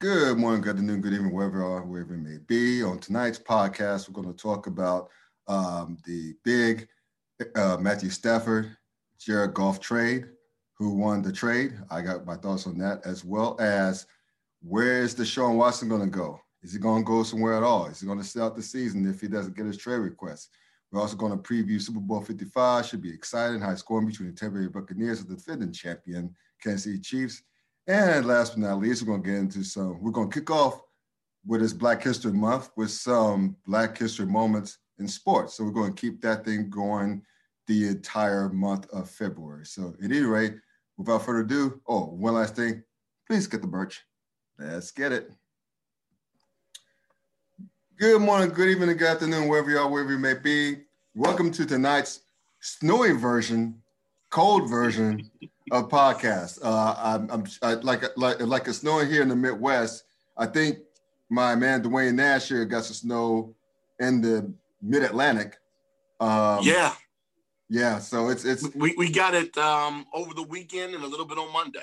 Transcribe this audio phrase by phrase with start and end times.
[0.00, 2.82] Good morning, good afternoon, good evening, wherever you are, wherever may be.
[2.82, 5.10] On tonight's podcast, we're going to talk about
[5.46, 6.88] um, the big
[7.54, 8.74] uh, Matthew Stafford,
[9.18, 10.24] Jared Goff trade.
[10.78, 11.74] Who won the trade?
[11.90, 14.06] I got my thoughts on that, as well as
[14.62, 16.40] where is Deshaun Watson going to go?
[16.62, 17.84] Is he going to go somewhere at all?
[17.84, 20.48] Is he going to stay out the season if he doesn't get his trade request?
[20.90, 22.86] We're also going to preview Super Bowl 55.
[22.86, 23.60] Should be exciting.
[23.60, 27.42] High scoring between the Tampa Bay Buccaneers and the defending champion Kansas City Chiefs.
[27.86, 30.80] And last but not least, we're going to get into some, we're to kick off
[31.46, 35.54] with this Black History Month with some Black History moments in sports.
[35.54, 37.22] So we're going to keep that thing going
[37.66, 39.64] the entire month of February.
[39.64, 40.56] So at any rate,
[40.98, 42.82] without further ado, oh, one last thing,
[43.26, 44.02] please get the merch.
[44.58, 45.30] Let's get it.
[47.98, 50.82] Good morning, good evening, good afternoon, wherever you are, wherever you may be.
[51.14, 52.20] Welcome to tonight's
[52.60, 53.82] snowy version,
[54.30, 55.30] cold version
[55.70, 56.58] of podcast.
[56.62, 60.04] Uh, I'm, I'm I, like like like it's snowing here in the Midwest.
[60.36, 60.78] I think
[61.28, 63.54] my man Dwayne Nash here got some snow
[63.98, 65.58] in the Mid Atlantic.
[66.20, 66.94] Um, yeah,
[67.68, 67.98] yeah.
[67.98, 71.38] So it's it's we, we got it um, over the weekend and a little bit
[71.38, 71.80] on Monday.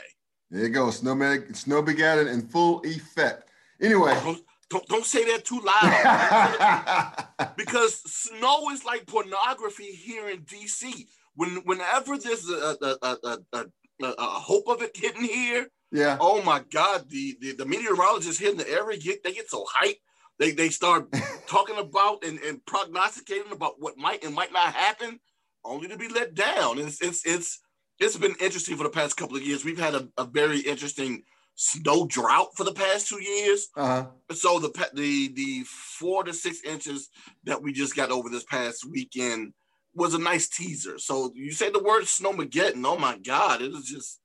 [0.50, 0.90] There you go.
[0.92, 3.50] Snow snow begat in full effect.
[3.82, 4.14] Anyway.
[4.24, 11.08] Don't, don't, don't say that too loud because snow is like pornography here in DC.
[11.36, 13.66] When whenever there's a, a, a, a,
[14.02, 15.68] a, a hope of it hitting here.
[15.92, 16.18] Yeah.
[16.20, 20.00] Oh my God, the the, the meteorologists hitting the area get they get so hyped.
[20.40, 21.08] They they start
[21.48, 25.20] talking about and, and prognosticating about what might and might not happen,
[25.64, 26.78] only to be let down.
[26.80, 27.60] It's it's it's
[28.00, 29.66] it's been interesting for the past couple of years.
[29.66, 31.24] We've had a, a very interesting
[31.56, 33.70] snow drought for the past two years.
[33.76, 34.06] Uh-huh.
[34.32, 37.10] So the the the four to six inches
[37.46, 39.54] that we just got over this past weekend
[39.98, 41.00] was a nice teaser.
[41.00, 42.86] So you say the word snowmageddon.
[42.86, 44.20] Oh my God, it is just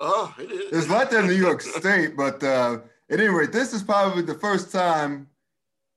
[0.00, 0.72] oh, it is.
[0.72, 2.78] It's like that in New York State, but uh,
[3.10, 5.28] at any rate, this is probably the first time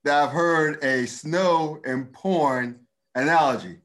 [0.04, 2.80] that I've heard a snow and porn
[3.16, 3.80] analogy.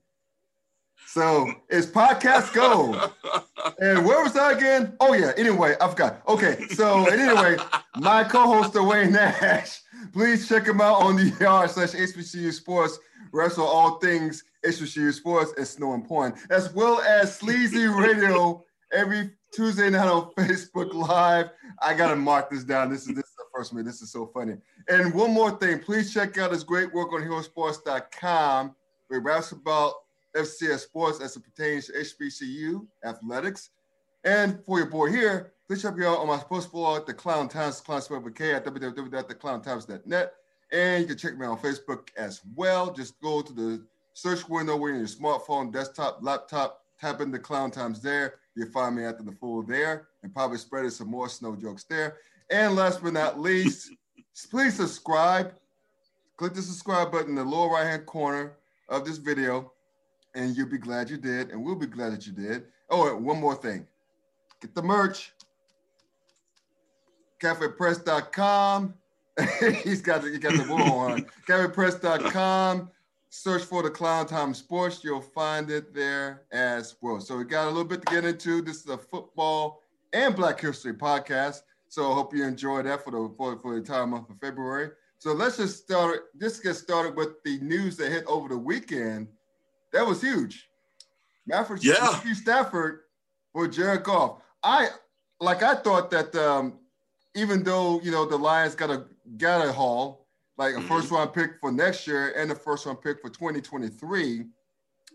[1.07, 3.11] So it's podcast go.
[3.81, 4.97] and where was I again?
[5.01, 5.33] Oh yeah.
[5.37, 6.23] Anyway, I forgot.
[6.29, 6.67] Okay.
[6.71, 7.57] So anyway,
[7.97, 9.81] my co-host Dwayne Nash.
[10.13, 12.99] Please check him out on the yard slash HBCU Sports.
[13.33, 19.31] Wrestle all things HBCU Sports and Snow and Porn, as well as Sleazy Radio every
[19.53, 21.51] Tuesday night on Facebook Live.
[21.81, 22.91] I gotta mark this down.
[22.91, 23.85] This is this is the first one.
[23.85, 24.57] This is so funny.
[24.89, 28.75] And one more thing, please check out his great work on HeroSports.com.
[29.09, 29.95] Where he raps about
[30.37, 33.71] FCS sports as it pertains to HBCU athletics.
[34.25, 37.49] And for your boy here, please check me out on my post blog, The Clown
[37.49, 40.33] Times, Clown spelled with K at www.theclowntimes.net.
[40.73, 42.93] And you can check me out on Facebook as well.
[42.93, 43.85] Just go to the
[44.15, 48.35] search window where your smartphone, desktop, laptop, tap in the clown times there.
[48.55, 52.17] You'll find me after the full there and probably spreading some more snow jokes there.
[52.51, 53.93] And last but not least,
[54.51, 55.55] please subscribe.
[56.37, 58.57] Click the subscribe button in the lower right hand corner
[58.89, 59.73] of this video,
[60.35, 62.65] and you'll be glad you did, and we'll be glad that you did.
[62.91, 63.87] Oh, one more thing
[64.61, 65.33] get the merch.
[67.43, 68.95] CafePress.com.
[69.83, 71.27] He's got the, he got the bull on.
[71.49, 72.91] CafePress.com
[73.35, 75.03] search for the Clown Time Sports.
[75.03, 77.19] You'll find it there as well.
[77.19, 78.61] So we got a little bit to get into.
[78.61, 79.81] This is a football
[80.13, 81.63] and Black History podcast.
[81.89, 84.91] So I hope you enjoy that for the for, for the entire month of February.
[85.19, 86.25] So let's just start.
[86.39, 89.29] Just get started with the news that hit over the weekend.
[89.95, 90.69] That was huge.
[91.47, 92.35] Matthew yeah.
[92.35, 93.01] Stafford
[93.53, 94.43] for Jared Goff.
[94.63, 94.89] I
[95.41, 95.63] like.
[95.63, 96.79] I thought that um,
[97.35, 99.07] even though you know the Lions got a
[99.37, 100.27] got a haul,
[100.59, 100.89] like a mm-hmm.
[100.89, 104.45] first round pick for next year and a first round pick for 2023.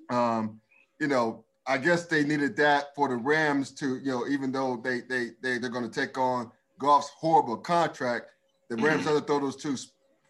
[0.09, 0.59] Um,
[0.99, 4.77] you know, I guess they needed that for the Rams to, you know, even though
[4.77, 8.31] they they, they they're going to take on Goff's horrible contract,
[8.69, 9.15] the Rams mm-hmm.
[9.15, 9.75] had to throw those two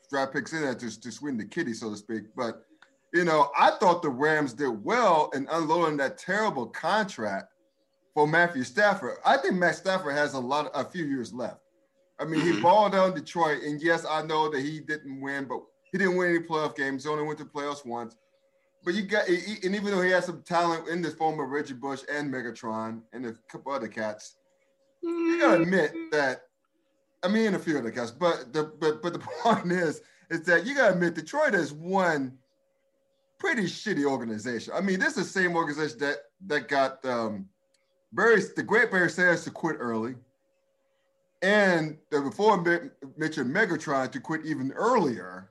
[0.09, 2.23] draft picks in there to, to swing the kitty, so to speak.
[2.35, 2.63] But
[3.13, 7.53] you know, I thought the Rams did well in unloading that terrible contract
[8.13, 9.17] for Matthew Stafford.
[9.25, 11.61] I think Matt Stafford has a lot, a few years left.
[12.19, 12.61] I mean, he mm-hmm.
[12.61, 15.59] balled down Detroit, and yes, I know that he didn't win, but
[15.91, 17.03] he didn't win any playoff games.
[17.03, 18.15] He only went to playoffs once.
[18.83, 21.73] But you got, and even though he has some talent in this form of Reggie
[21.73, 24.37] Bush and Megatron and a couple other cats,
[25.01, 26.41] you gotta admit that.
[27.23, 30.65] I mean, a few other cats, but the but but the point is, is that
[30.65, 32.37] you gotta admit Detroit is one
[33.39, 34.73] pretty shitty organization.
[34.75, 36.17] I mean, this is the same organization that
[36.47, 37.47] that got um,
[38.13, 40.15] Barry, the great Barry Sanders to quit early
[41.41, 42.57] and the before
[43.17, 45.49] mentioned Megatron to quit even earlier.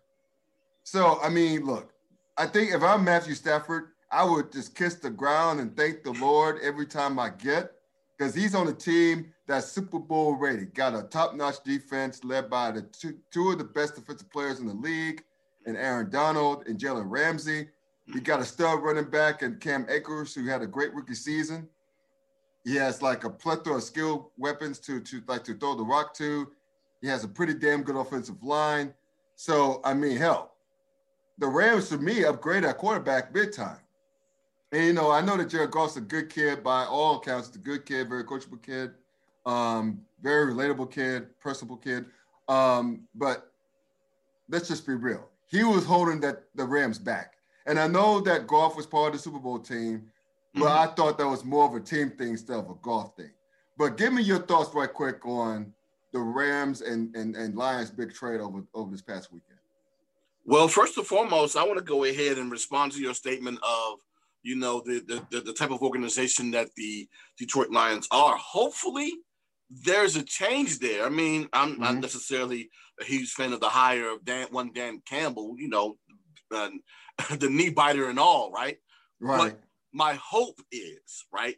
[0.82, 1.92] So I mean, look,
[2.36, 6.12] I think if I'm Matthew Stafford, I would just kiss the ground and thank the
[6.12, 7.72] Lord every time I get
[8.16, 10.66] because he's on a team that's Super Bowl ready.
[10.66, 14.66] Got a top-notch defense led by the two, two of the best defensive players in
[14.66, 15.22] the league,
[15.66, 17.68] and Aaron Donald and Jalen Ramsey.
[18.12, 21.68] He got a stud running back and Cam Akers, who had a great rookie season.
[22.66, 26.12] He has like a plethora of skill weapons to to like to throw the rock
[26.14, 26.50] to.
[27.00, 28.92] He has a pretty damn good offensive line.
[29.36, 30.56] So I mean, hell,
[31.38, 33.78] the Rams to me upgrade at quarterback big time.
[34.72, 37.46] And you know, I know that Jared Goff's a good kid by all accounts.
[37.46, 38.90] He's a good kid, very coachable kid,
[39.46, 42.06] um, very relatable kid, personable kid.
[42.48, 43.52] Um, but
[44.48, 45.28] let's just be real.
[45.46, 47.34] He was holding that the Rams back.
[47.66, 50.10] And I know that Goff was part of the Super Bowl team,
[50.56, 50.90] but mm-hmm.
[50.90, 53.30] I thought that was more of a team thing instead of a Goff thing.
[53.76, 55.72] But give me your thoughts right quick on
[56.12, 59.58] the Rams and, and, and Lions big trade over, over this past weekend.
[60.46, 63.98] Well, first and foremost, I want to go ahead and respond to your statement of,
[64.42, 67.06] you know, the, the, the type of organization that the
[67.36, 68.36] Detroit Lions are.
[68.36, 69.12] Hopefully,
[69.68, 71.04] there's a change there.
[71.04, 71.82] I mean, I'm mm-hmm.
[71.82, 75.98] not necessarily a huge fan of the hire of Dan, one Dan Campbell, you know,
[76.54, 76.70] uh,
[77.38, 78.78] the knee biter and all, right?
[79.20, 79.52] Right.
[79.52, 79.60] But
[79.96, 81.56] my hope is, right,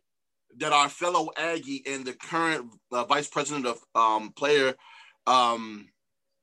[0.58, 4.74] that our fellow Aggie and the current uh, vice president of um, player
[5.26, 5.88] um,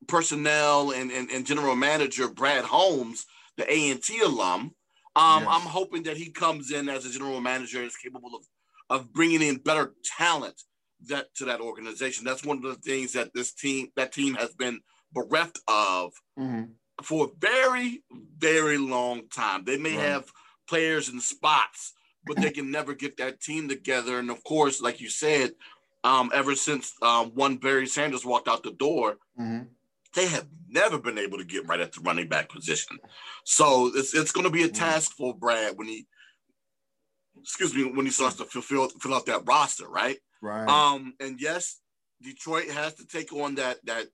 [0.08, 3.26] personnel and, and, and, general manager, Brad Holmes,
[3.58, 4.76] the A&T alum,
[5.16, 5.48] um, yes.
[5.50, 8.44] I'm hoping that he comes in as a general manager and is capable of,
[8.90, 10.62] of bringing in better talent
[11.08, 12.26] that to that organization.
[12.26, 14.82] That's one of the things that this team, that team has been
[15.14, 16.66] bereft of mm-hmm
[17.04, 18.04] for a very,
[18.38, 19.64] very long time.
[19.66, 20.08] They may right.
[20.08, 20.32] have
[20.68, 21.94] players in spots,
[22.26, 24.20] but they can never get that team together.
[24.20, 25.52] And of course, like you said,
[26.04, 29.64] um, ever since um, one Barry Sanders walked out the door, mm-hmm.
[30.14, 32.98] they have never been able to get right at the running back position.
[33.44, 34.76] So it's it's going to be a mm-hmm.
[34.76, 36.06] task for Brad when he,
[37.40, 40.18] excuse me, when he starts to fulfill fill out that roster, right?
[40.42, 40.68] Right.
[40.68, 41.80] Um, and yes,
[42.22, 44.06] Detroit has to take on that that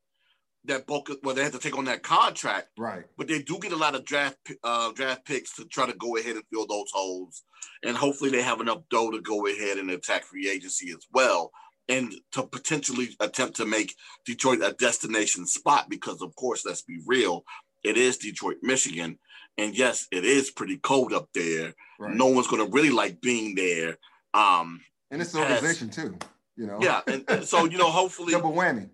[0.65, 2.69] that bulk of, well they have to take on that contract.
[2.77, 3.03] Right.
[3.17, 6.17] But they do get a lot of draft uh, draft picks to try to go
[6.17, 7.43] ahead and fill those holes.
[7.83, 11.51] And hopefully they have enough dough to go ahead and attack free agency as well.
[11.89, 16.99] And to potentially attempt to make Detroit a destination spot because of course let's be
[17.05, 17.43] real
[17.83, 19.17] it is Detroit Michigan.
[19.57, 21.73] And yes it is pretty cold up there.
[21.99, 22.15] Right.
[22.15, 23.97] no one's going to really like being there
[24.33, 24.81] um
[25.11, 26.17] and it's an organization too
[26.55, 26.79] you know.
[26.81, 28.89] Yeah and, and so you know hopefully double whammy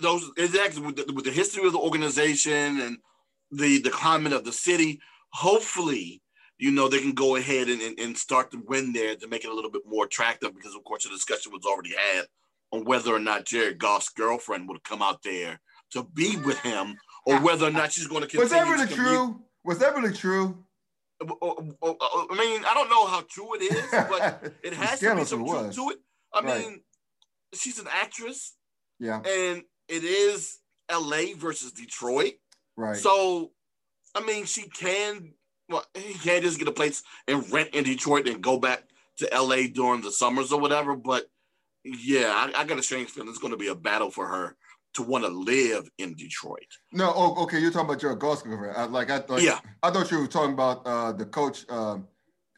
[0.00, 2.98] those exactly with the, with the history of the organization and
[3.50, 5.00] the the climate of the city.
[5.32, 6.22] Hopefully,
[6.58, 9.44] you know they can go ahead and, and, and start to win there to make
[9.44, 12.24] it a little bit more attractive because of course the discussion was already had
[12.72, 15.60] on whether or not Jared Goff's girlfriend would come out there
[15.92, 18.42] to be with him or whether or not she's going to continue.
[18.42, 19.42] Was that really true?
[19.64, 20.64] Was that really true?
[21.20, 25.44] I mean, I don't know how true it is, but it has to be some
[25.44, 25.98] truth to it.
[26.32, 26.60] I right.
[26.60, 26.80] mean,
[27.54, 28.54] she's an actress.
[29.00, 29.16] Yeah.
[29.16, 30.58] And it is
[30.90, 32.34] LA versus Detroit.
[32.76, 32.96] Right.
[32.96, 33.52] So,
[34.14, 35.32] I mean, she can,
[35.68, 38.84] well, he can't just get a place and rent in Detroit and go back
[39.18, 40.96] to LA during the summers or whatever.
[40.96, 41.26] But
[41.84, 44.56] yeah, I, I got a strange feeling it's going to be a battle for her
[44.94, 46.66] to want to live in Detroit.
[46.92, 48.92] No, oh, okay, you're talking about your girlfriend.
[48.92, 52.08] like I thought, yeah, I thought you were talking about uh, the coach um,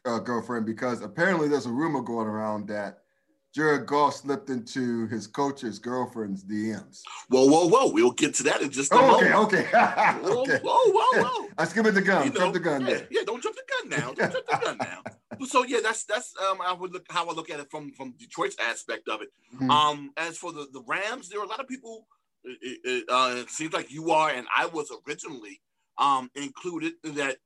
[0.05, 3.00] uh, girlfriend because apparently there's a rumor going around that
[3.53, 7.01] Jared Goff slipped into his coach's girlfriend's DMs.
[7.27, 7.91] Whoa, whoa, whoa!
[7.91, 9.33] We'll get to that in just a oh, moment.
[9.33, 9.69] Okay, okay.
[10.21, 10.59] whoa, okay.
[10.63, 11.47] whoa, whoa, whoa!
[11.57, 12.27] I skipping the gun.
[12.27, 12.87] You know, jump the gun.
[12.87, 14.13] Yeah, yeah, don't jump the gun now.
[14.13, 15.03] Don't jump the gun now.
[15.47, 18.13] So yeah, that's that's um I would look how I look at it from from
[18.19, 19.29] Detroit's aspect of it.
[19.55, 19.71] Mm-hmm.
[19.71, 22.05] Um, as for the the Rams, there are a lot of people.
[22.43, 25.59] It, it, uh, it seems like you are, and I was originally
[25.97, 27.37] um included that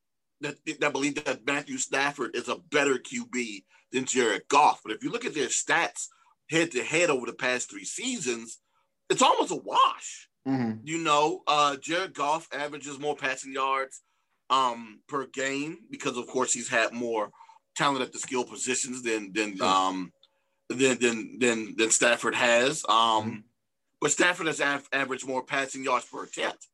[0.42, 3.64] that that believe that Matthew Stafford is a better QB
[3.96, 4.82] than Jared Goff.
[4.84, 6.10] But if you look at their stats
[6.50, 8.60] head to head over the past three seasons,
[9.10, 10.30] it's almost a wash.
[10.48, 10.82] Mm-hmm.
[10.84, 14.02] You know, uh, Jared Goff averages more passing yards
[14.50, 17.32] um, per game because, of course, he's had more
[17.76, 20.12] talent at the skill positions than than um,
[20.70, 22.84] than, than than than Stafford has.
[22.88, 23.36] Um, mm-hmm.
[24.02, 26.68] But Stafford has av- averaged more passing yards per attempt.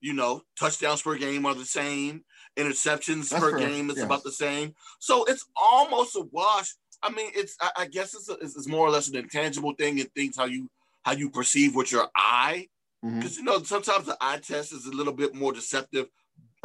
[0.00, 2.24] You know, touchdowns per game are the same.
[2.58, 4.04] Interceptions That's per game is yes.
[4.04, 4.74] about the same.
[4.98, 8.86] So it's almost a wash I mean, it's I, I guess it's, a, it's, more
[8.86, 10.68] or less an intangible thing and things how you
[11.02, 12.68] how you perceive with your eye,
[13.02, 13.38] because mm-hmm.
[13.38, 16.06] you know sometimes the eye test is a little bit more deceptive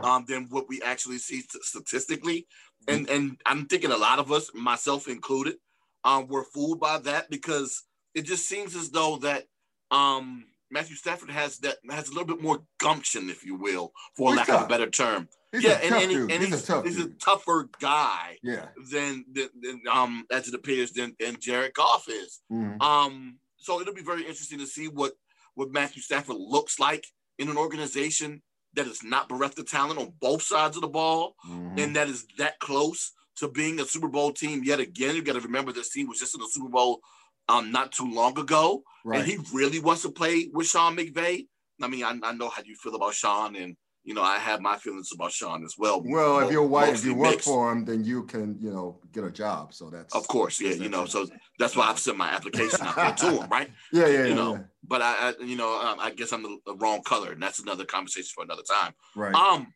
[0.04, 2.48] um, than what we actually see statistically,
[2.88, 2.96] mm-hmm.
[2.96, 5.56] and and I'm thinking a lot of us, myself included,
[6.04, 9.46] um, were fooled by that because it just seems as though that
[9.92, 14.36] um, Matthew Stafford has that has a little bit more gumption, if you will, for
[14.36, 15.30] lack of a better term.
[15.56, 18.68] He's yeah, and, and, he- and he's, he's, a tough he's a tougher guy yeah.
[18.92, 22.42] than, than, than um as it appears than, than Jared Goff is.
[22.52, 22.82] Mhm.
[22.82, 25.14] Um, so it'll be very interesting to see what
[25.56, 27.06] what Matthew Stafford looks like
[27.40, 28.42] in an organization
[28.74, 31.80] that is not bereft of talent on both sides of the ball Mhm.
[31.80, 35.16] and that is that close to being a Super Bowl team yet again.
[35.16, 37.00] You got to remember this team was just in the Super Bowl
[37.48, 39.20] um not too long ago, right.
[39.20, 41.48] and he really wants to play with Sean McVay.
[41.82, 44.62] I mean, I, I know how you feel about Sean, and you know I have
[44.62, 46.02] my feelings about Sean as well.
[46.06, 47.48] well, if you're white, if you work mixed.
[47.48, 49.74] for him, then you can, you know, get a job.
[49.74, 52.96] So that's of course, yeah, you know, so that's why I've sent my application out
[52.96, 53.70] there to him, right?
[53.92, 54.62] yeah, yeah, you yeah, know, yeah.
[54.88, 57.60] But I, I you know, um, I guess I'm the, the wrong color, and that's
[57.60, 58.94] another conversation for another time.
[59.16, 59.34] right.
[59.34, 59.74] Um,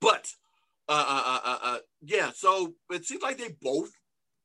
[0.00, 0.28] but
[0.88, 2.30] uh, uh, uh, uh, uh, yeah.
[2.34, 3.90] So it seems like they both,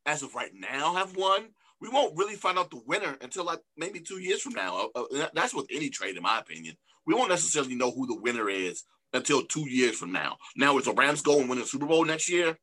[0.06, 1.50] as of right now, have won.
[1.82, 4.90] We won't really find out the winner until like maybe two years from now.
[4.96, 6.76] Uh, uh, that's with any trade, in my opinion.
[7.06, 8.84] We won't necessarily know who the winner is
[9.16, 10.38] until two years from now.
[10.56, 12.58] Now, if the Rams go and win the Super Bowl next year,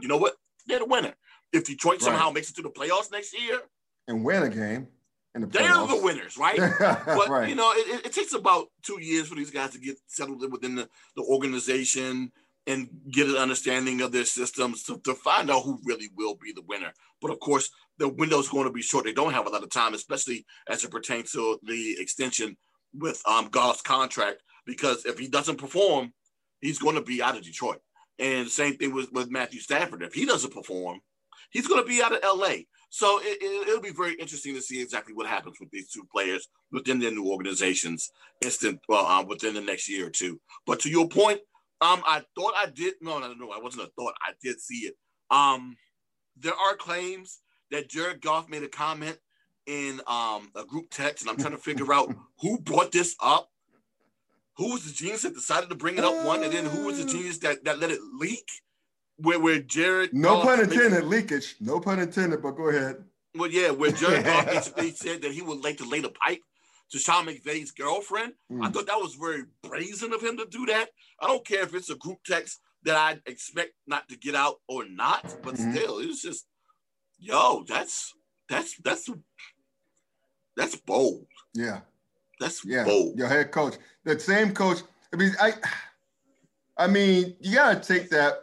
[0.00, 0.34] you know what?
[0.66, 1.14] They're the winner.
[1.52, 2.34] If Detroit somehow Right.
[2.34, 3.60] makes it to the playoffs next year,
[4.08, 4.88] and win a game
[5.34, 6.58] in the they're the winners, right?
[7.06, 7.48] But right.
[7.48, 10.40] you know, it, it- it takes about two years for these guys to get settled
[10.50, 12.32] within the, the organization
[12.66, 16.52] and get an understanding of their systems to, to find out who really will be
[16.52, 16.92] the winner.
[17.22, 19.04] But of course, the window's going to be short.
[19.04, 22.56] They don't have a lot of time, especially as it pertains to the extension
[22.94, 26.12] with um Goff's contract, because if he doesn't perform,
[26.60, 27.80] he's going to be out of Detroit.
[28.20, 30.04] And same thing with, with Matthew Stafford.
[30.04, 31.00] If he doesn't perform,
[31.50, 32.54] he's going to be out of LA.
[32.88, 36.06] So it, it, it'll be very interesting to see exactly what happens with these two
[36.12, 38.12] players within their new organizations,
[38.44, 40.40] instant well, um, within the next year or two.
[40.66, 41.40] But to your point,
[41.80, 42.94] um, I thought I did.
[43.00, 44.14] No, no, no, I wasn't a thought.
[44.24, 44.94] I did see it.
[45.32, 45.76] Um,
[46.36, 47.40] there are claims
[47.72, 49.18] that Jared Goff made a comment
[49.66, 53.48] in um a group text, and I'm trying to figure out who brought this up.
[54.56, 56.24] Who was the genius that decided to bring it up?
[56.24, 58.46] One, and then who was the genius that, that let it leak?
[59.16, 61.56] Where where Jared no Goff pun basically- intended, leakage.
[61.60, 63.04] No pun intended, but go ahead.
[63.34, 66.40] well, yeah, where Jared Goff basically said that he would like to lay the pipe
[66.90, 68.32] to Sean McVay's girlfriend.
[68.50, 68.72] I Mm.
[68.72, 70.88] thought that was very brazen of him to do that.
[71.20, 74.56] I don't care if it's a group text that I expect not to get out
[74.68, 75.70] or not, but Mhm.
[75.74, 76.46] still, it was just,
[77.18, 78.14] yo, that's
[78.48, 79.08] that's that's
[80.56, 81.26] that's bold.
[81.54, 81.80] Yeah.
[82.40, 83.16] That's Yeah, bold.
[83.16, 84.78] your head coach, that same coach.
[85.12, 85.52] I mean, I,
[86.76, 88.34] I mean, you gotta take that.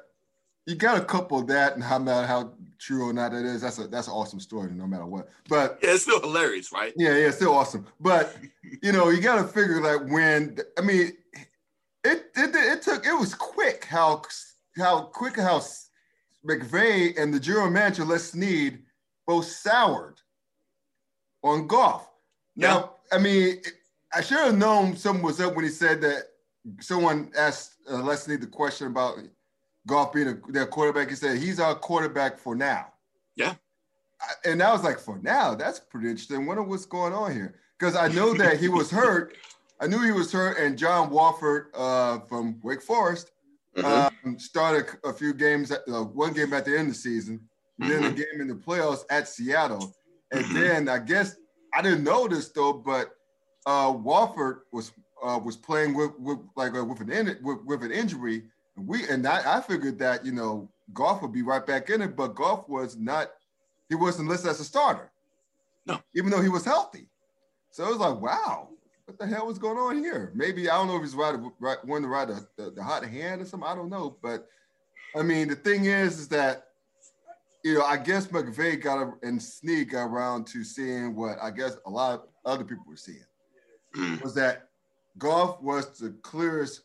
[0.68, 3.62] You gotta couple that and how matter how true or not that is.
[3.62, 5.30] That's a that's an awesome story, no matter what.
[5.50, 6.94] But Yeah, it's still hilarious, right?
[6.96, 7.88] yeah, yeah, still awesome.
[8.00, 8.38] But
[8.84, 11.14] you know, you gotta figure that when I mean,
[12.04, 14.22] it it it took it was quick how
[14.78, 15.62] how quick how
[16.48, 18.84] McVay and the general manager Les Snead
[19.26, 20.20] both soured
[21.44, 22.08] on Goff.
[22.56, 23.62] Now, I mean,
[24.14, 26.24] I should have known something was up when he said that
[26.80, 29.18] someone asked uh, Les Snead the question about
[29.86, 31.10] Goff being a, their quarterback.
[31.10, 32.88] He said he's our quarterback for now.
[33.36, 33.56] Yeah.
[34.22, 36.46] I- And I was like, for now, that's pretty interesting.
[36.46, 37.56] Wonder what's going on here.
[37.78, 39.36] Because I know that he was hurt.
[39.80, 43.32] I knew he was hurt, and John Wolford uh, from Wake Forest
[43.78, 44.12] Mhm.
[44.26, 47.48] um, started a few games, uh, one game at the end of the season,
[47.80, 49.94] and then a game in the playoffs at Seattle.
[50.32, 50.54] And Mhm.
[50.56, 51.36] then I guess
[51.76, 53.12] I didn't know this though, but
[53.68, 54.94] uh, Wolford was
[55.24, 58.44] uh, was playing with, with like uh, with an in, with, with an injury,
[58.78, 62.02] and we and I, I figured that you know Goff would be right back in
[62.02, 63.32] it, but Goff was not.
[63.90, 65.12] He wasn't listed as a starter.
[65.86, 66.00] No.
[66.14, 67.08] even though he was healthy.
[67.72, 68.68] So it was like, wow,
[69.06, 70.34] what the hell was going on here?
[70.36, 73.06] Maybe I don't know if he's right, right one to ride the, the, the hot
[73.06, 73.70] hand or something.
[73.70, 74.48] I don't know, but
[75.16, 76.66] I mean, the thing is, is that
[77.64, 81.52] you know, I guess McVay got a, and Snead got around to seeing what I
[81.52, 83.24] guess a lot of other people were seeing
[83.96, 84.22] Mhm.
[84.22, 84.70] was that
[85.18, 86.82] Goff was the clearest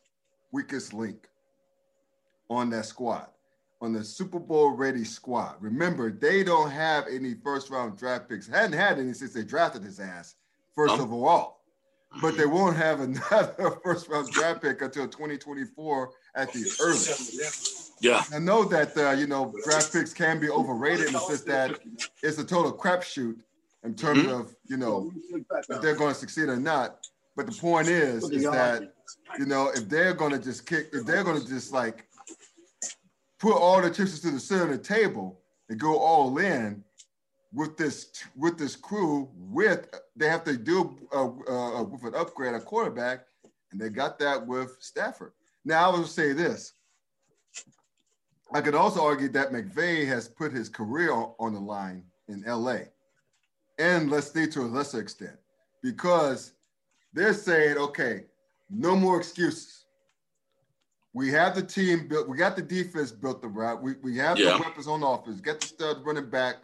[0.52, 1.28] weakest link
[2.48, 3.28] on that squad,
[3.80, 5.56] on the Super Bowl ready squad.
[5.60, 9.82] Remember, they don't have any first round draft picks, hadn't had any since they drafted
[9.82, 10.36] his ass
[10.74, 11.12] first Oh.
[11.24, 11.62] all,
[12.20, 17.92] But they won't have another first round draft pick until 2024 at the earliest.
[18.00, 18.22] Yeah.
[18.32, 21.78] I know that uh, you know draft picks can be overrated in the sense that
[22.22, 23.40] it's a total crapshoot
[23.84, 24.40] in terms Mhm.
[24.40, 25.12] of you know
[25.68, 27.06] if they're going to succeed or not.
[27.34, 28.94] But the point is, is that
[29.38, 32.06] you know if they're going to just kick, if they're going to just like
[33.38, 36.84] put all the chips to the center of the table and go all in
[37.52, 42.54] with this with this crew, with they have to do uh, uh, with an upgrade
[42.54, 43.26] a quarterback,
[43.72, 45.32] and they got that with Stafford.
[45.64, 46.74] Now I will say this.
[48.54, 52.42] I could also argue that McVay has put his career on on the line in
[52.46, 52.80] LA
[53.78, 55.36] and let's say to a lesser extent
[55.82, 56.52] because
[57.12, 58.24] they're saying, okay,
[58.70, 59.84] no more excuses.
[61.14, 62.28] We have the team built.
[62.28, 63.78] We got the defense built the right.
[63.80, 64.54] We, we have yeah.
[64.54, 65.40] the weapons on offense.
[65.40, 66.56] Get the stud running back,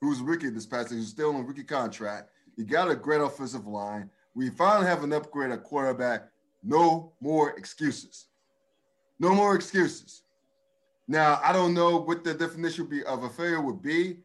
[0.00, 2.28] who's rookie this past season, who's still on rookie contract.
[2.56, 4.10] You got a great offensive line.
[4.34, 6.28] We finally have an upgrade at quarterback.
[6.62, 8.26] No more excuses.
[9.18, 10.22] No more excuses.
[11.08, 14.18] Now, I don't know what the definition be of a failure would be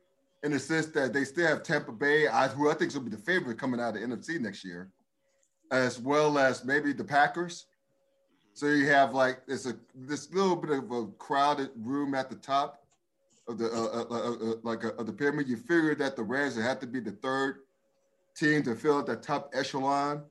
[0.44, 3.18] in the sense that they still have Tampa Bay, who I think will be the
[3.18, 4.90] favorite coming out of the NFC next year,
[5.72, 7.66] as well as maybe the Packers.
[8.54, 12.36] So you have like it's a this little bit of a crowded room at the
[12.36, 12.84] top
[13.48, 15.48] of the uh, uh, uh, uh like uh, of the pyramid.
[15.48, 17.60] You figure that the Rams would have to be the third
[18.36, 20.24] team to fill out top echelon,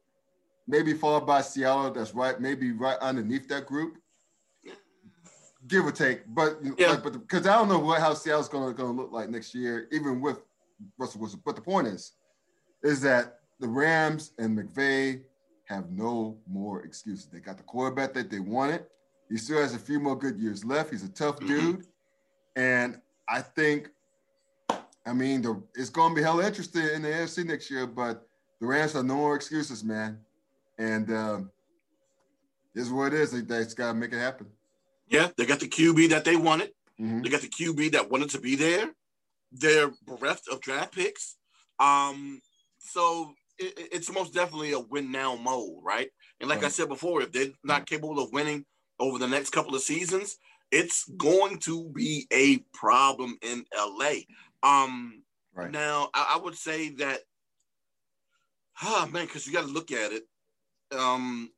[0.67, 1.91] maybe followed by Seattle.
[1.91, 3.99] That's right, maybe right underneath that group
[5.67, 6.23] give or take.
[6.35, 6.91] But yeah.
[6.91, 9.89] like, but because I don't know what how Seattle's going to look like next year,
[9.91, 10.39] even with
[10.99, 11.43] Russell Wilson.
[11.45, 12.13] But the point is,
[12.83, 15.23] is that the Rams and McVay
[15.65, 17.27] have no more excuses.
[17.27, 18.87] They got the quarterback that they wanted.
[19.29, 20.91] He still has a few more good years left.
[20.91, 21.49] He's a tough mm-hmm.
[21.49, 21.87] dude,
[22.57, 23.91] and I think,
[25.07, 27.87] I mean, the, it's going to be hell interesting in the AFC next year.
[27.87, 28.27] But
[28.61, 30.19] the Rams have no more excuses, man.
[30.79, 31.51] And um,
[32.75, 33.33] this is what it is.
[33.33, 34.47] They, they just got to make it happen.
[35.11, 36.71] Yeah, they got the QB that they wanted.
[37.01, 37.23] Mm-hmm.
[37.23, 38.91] They got the QB that wanted to be there.
[39.53, 41.37] They're bereft of draft picks.
[41.79, 42.41] Um,
[42.79, 46.09] so it, it's most definitely a win now mode, right?
[46.41, 46.67] And like right.
[46.67, 48.65] I said before, if they're not capable of winning
[49.01, 50.37] over the next couple of seasons,
[50.71, 54.21] it's going to be a problem in LA.
[54.63, 55.23] Um,
[55.55, 55.71] right.
[55.71, 57.21] Now, I, I would say that,
[58.83, 60.25] oh man, because you got to look at it.
[60.97, 61.51] Um,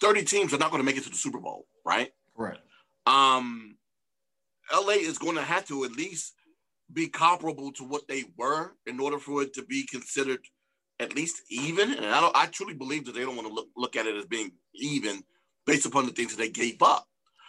[0.00, 2.10] 30 teams are not going to make it to the Super Bowl, right?
[2.36, 2.58] Right.
[3.06, 3.76] Um,
[4.72, 6.34] LA is going to have to at least
[6.92, 10.40] be comparable to what they were in order for it to be considered
[11.00, 11.92] at least even.
[11.92, 14.16] And I don't, I truly believe that they don't want to look look at it
[14.16, 15.22] as being even
[15.66, 17.06] based upon the things that they gave up.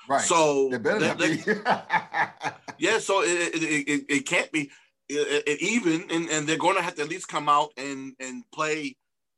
[0.08, 0.22] Right.
[0.22, 1.44] So they better not be.
[2.78, 3.00] yeah.
[3.00, 4.72] So it, it, it, it can't be
[5.08, 8.44] it, even, and, and they're going to have to at least come out and and
[8.52, 8.96] play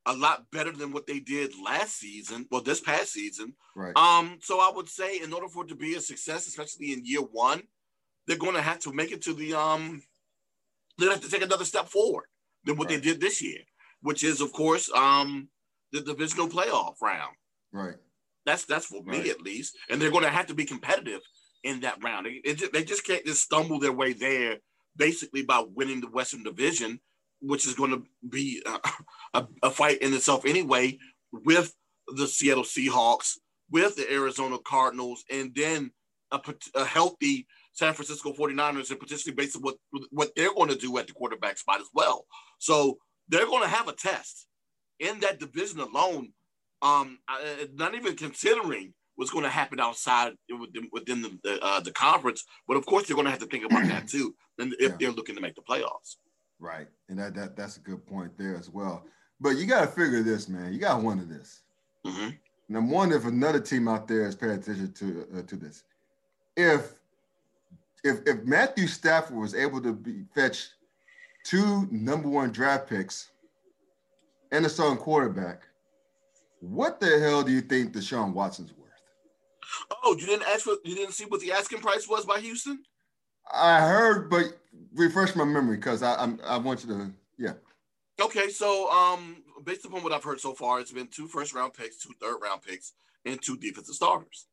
[0.08, 3.54] a lot better than what they did last season, well, this past season.
[3.76, 3.96] Right.
[3.96, 7.06] Um, so I would say in order for it to be a success, especially in
[7.06, 7.62] year one,
[8.26, 10.02] they're going to have to make it to the um,
[10.98, 12.26] they're gonna have to take another step forward
[12.64, 13.02] than what right.
[13.02, 13.60] they did this year,
[14.02, 15.48] which is of course um
[15.92, 17.36] the divisional playoff round.
[17.72, 17.96] Right.
[18.46, 19.24] That's that's for right.
[19.24, 21.22] me at least, and they're going to have to be competitive
[21.64, 22.26] in that round.
[22.26, 24.58] They, it, they just can't just stumble their way there
[24.96, 27.00] basically by winning the Western Division
[27.42, 28.80] which is going to be a,
[29.40, 30.98] a, a, fight in itself anyway,
[31.32, 31.74] with
[32.08, 33.38] the Seattle Seahawks,
[33.70, 35.92] with the Arizona Cardinals, and then
[36.32, 36.40] a,
[36.76, 39.76] a healthy San Francisco 49ers, and potentially based on what,
[40.12, 42.26] what they're going to do at the quarterback spot as well.
[42.60, 42.98] So
[43.30, 44.48] they're going to have a test
[45.00, 46.30] in that division alone,
[46.82, 47.20] um,
[47.76, 52.44] not even considering what's going to happen outside within, within the, the, uh, the conference.
[52.68, 54.98] But of course, they're going to have to think about that too, and if yeah.
[55.00, 56.16] they're looking to make the playoffs.
[56.60, 59.06] Right, and that, that that's a good point there as well.
[59.40, 60.74] But you got to figure this, man.
[60.74, 61.62] You got to wonder this.
[62.06, 62.30] Mm-hmm.
[62.68, 65.84] And I'm wondering if another team out there is paying attention to uh, to this.
[66.56, 66.96] If
[68.04, 70.70] if if Matthew Stafford was able to be fetch
[71.44, 73.30] two number one draft picks
[74.52, 75.64] and a starting quarterback,
[76.60, 78.88] what the hell do you think Deshaun Watson's worth?
[80.04, 82.84] Oh, you didn't ask for you didn't see what the asking price was by Houston?
[83.54, 84.58] I heard, but
[84.94, 87.54] refresh my memory because I I'm, I want you to yeah.
[88.20, 91.74] Okay, so um, based upon what I've heard so far, it's been two first round
[91.74, 92.94] picks, two third round picks,
[93.26, 94.48] and two defensive starters.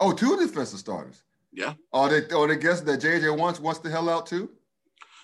[0.00, 1.22] Oh, two defensive starters.
[1.52, 1.74] Yeah.
[1.92, 4.50] Are they are they guessing that JJ wants wants the hell out too?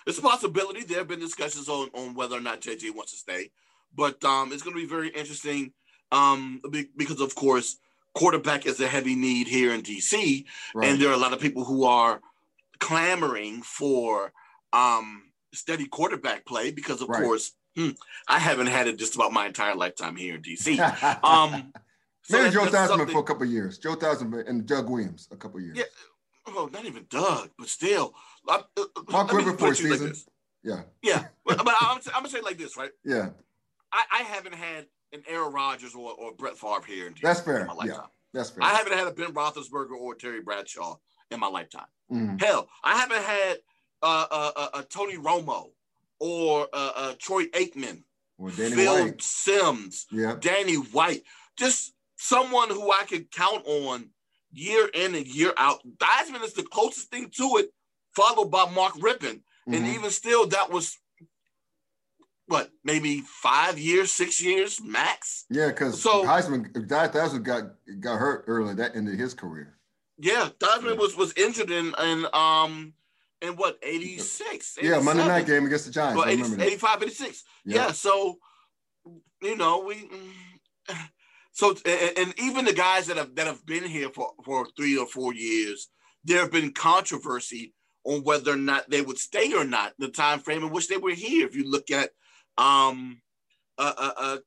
[0.07, 0.83] It's a possibility.
[0.83, 3.51] There have been discussions on on whether or not JJ wants to stay,
[3.95, 5.73] but um, it's going to be very interesting
[6.11, 6.61] um,
[6.95, 7.77] because of course
[8.13, 10.87] quarterback is a heavy need here in DC, right.
[10.87, 12.21] and there are a lot of people who are
[12.79, 14.31] clamoring for
[14.73, 17.23] um, steady quarterback play because, of right.
[17.23, 17.91] course, hmm,
[18.27, 20.77] I haven't had it just about my entire lifetime here in DC.
[21.23, 21.73] Um,
[22.23, 23.79] so Maybe Joe Theismann for a couple years.
[23.79, 25.77] Joe Theismann and Doug Williams a couple years.
[25.77, 25.85] Yeah.
[26.45, 28.13] Oh, not even Doug, but still.
[28.47, 30.07] I, uh, Mark Rypien for a season.
[30.07, 30.15] Like
[30.63, 30.81] yeah.
[31.01, 31.25] Yeah.
[31.45, 32.91] but, but I'm, I'm going to say like this, right?
[33.03, 33.29] Yeah.
[33.91, 37.41] I, I haven't had an Aaron Rodgers or, or Brett Favre here in DC That's
[37.41, 37.61] fair.
[37.61, 37.97] In my lifetime.
[37.97, 38.05] Yeah.
[38.33, 38.63] That's fair.
[38.63, 40.97] I haven't had a Ben Roethlisberger or Terry Bradshaw
[41.31, 41.87] in my lifetime.
[42.11, 42.37] Mm-hmm.
[42.37, 43.57] Hell, I haven't had
[44.01, 45.71] uh, uh, uh, Tony Romo
[46.19, 48.03] or uh, uh, Troy Aikman,
[48.37, 49.95] or Phil White.
[50.11, 50.35] Yeah.
[50.39, 51.23] Danny White,
[51.57, 54.09] just someone who I could count on
[54.51, 55.79] year in and year out.
[55.97, 57.69] Theismann is the closest thing to it,
[58.15, 59.41] followed by Mark Rypien.
[59.41, 59.73] Mm-hmm.
[59.73, 60.97] And even still, that was
[62.47, 65.45] what maybe five years, six years max.
[65.49, 67.63] Yeah, because so, Theismann that that's what got
[67.99, 69.78] got hurt early that ended his career.
[70.19, 72.93] Yeah, Theismann was was injured in in um
[73.41, 77.75] in what 86 yeah monday night game against the giants well, 80, 85 86 yeah.
[77.75, 77.91] yeah.
[77.91, 78.37] so
[79.41, 80.09] you know we
[81.51, 84.97] so and, and, even the guys that have that have been here for for three
[84.97, 85.89] or four years
[86.23, 90.39] there have been controversy on whether or not they would stay or not the time
[90.39, 92.09] frame in which they were here if you look at
[92.57, 93.21] um
[93.77, 94.37] uh uh uh,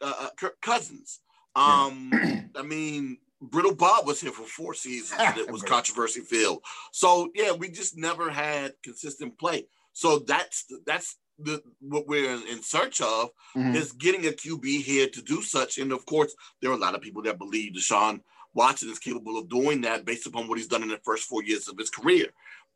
[0.00, 1.20] uh, uh Cousins
[1.54, 2.40] um yeah.
[2.56, 6.62] i mean Brittle Bob was here for four seasons and it was controversy filled.
[6.92, 9.66] So yeah, we just never had consistent play.
[9.92, 13.74] So that's that's the what we're in search of mm-hmm.
[13.74, 15.78] is getting a QB here to do such.
[15.78, 18.20] And of course, there are a lot of people that believe Deshaun
[18.54, 21.42] Watson is capable of doing that based upon what he's done in the first four
[21.42, 22.26] years of his career.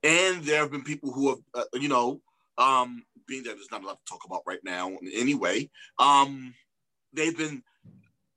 [0.03, 2.21] And there have been people who have, uh, you know,
[2.59, 6.55] um, being that there's not a lot to talk about right now anyway, um,
[7.13, 7.63] they've been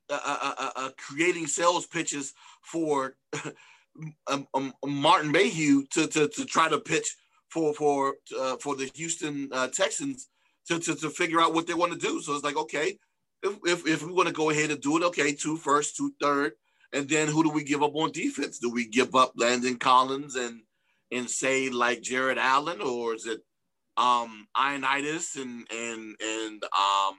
[0.10, 3.16] uh, uh, creating sales pitches for
[4.28, 7.16] um, um, Martin Mayhew to, to, to try to pitch
[7.50, 8.16] for for
[8.60, 10.30] for the Houston Texans
[10.70, 12.22] to, to, to figure out what they want to do.
[12.22, 12.98] So it's like, okay,
[13.44, 16.14] if, if, if we want to go ahead and do it, okay, two first, two
[16.22, 16.54] third,
[16.94, 18.60] and then who do we give up on defense?
[18.60, 20.62] Do we give up Landon Collins and
[21.12, 23.42] and say like Jared Allen, or is it
[23.98, 27.16] um Ioannidis and and and um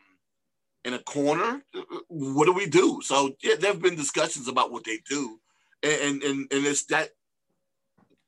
[0.84, 1.62] in a corner.
[2.08, 3.00] What do we do?
[3.02, 5.38] So yeah, there have been discussions about what they do,
[5.82, 7.10] and and and it's that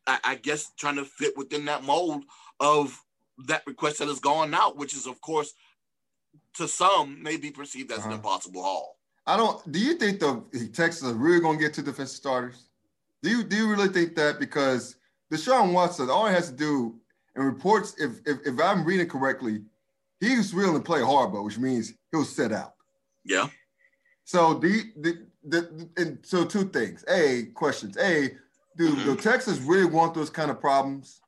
[0.06, 2.24] I, I guess trying to fit within that mold
[2.60, 2.98] of
[3.46, 5.52] that request that has gone out, which is of course
[6.54, 8.08] to some may be perceived as uh-huh.
[8.08, 8.98] an impossible haul.
[9.26, 9.70] I don't.
[9.70, 12.68] Do you think the Texans are really going to get two defensive starters?
[13.22, 14.96] Do you do you really think that because
[15.32, 16.98] Deshaun Watson all he has to do
[17.36, 19.62] and reports if if, if I'm reading correctly,
[20.20, 22.74] he's willing to play hardball, which means he'll sit out.
[23.24, 23.48] Yeah.
[24.24, 27.04] So the the, the and so two things.
[27.08, 27.96] A questions.
[27.96, 28.30] A
[28.76, 29.10] do mm-hmm.
[29.10, 31.20] the Texans really want those kind of problems?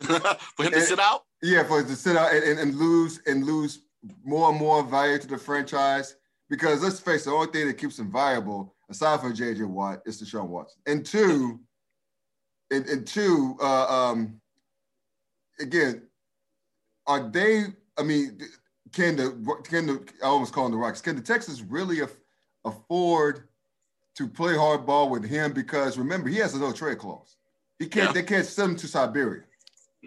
[0.00, 0.22] for him
[0.58, 1.24] and, to sit out?
[1.42, 3.82] Yeah, for him to sit out and, and, and, lose and lose
[4.24, 6.16] more and more value to the franchise.
[6.48, 10.00] Because let's face it, the only thing that keeps him viable, aside from JJ Watt,
[10.04, 10.80] is Deshaun Watson.
[10.86, 11.60] And two,
[12.70, 14.40] and, and two, uh, um,
[15.60, 16.02] again,
[17.06, 17.66] are they
[18.00, 18.40] I mean,
[18.92, 21.00] can the can the I almost call them the Rocks?
[21.00, 22.16] Can the Texans really af-
[22.64, 23.48] afford
[24.16, 25.52] to play hardball with him?
[25.52, 27.36] Because remember, he has a no trade clause.
[27.78, 28.08] He can't.
[28.08, 28.12] Yeah.
[28.12, 29.44] They can't send him to Siberia.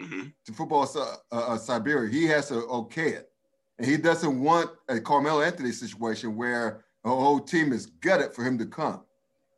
[0.00, 0.28] Mm-hmm.
[0.46, 3.30] To football uh, uh, Siberia, he has to okay it,
[3.78, 8.44] and he doesn't want a Carmelo Anthony situation where a whole team is gutted for
[8.44, 9.02] him to come.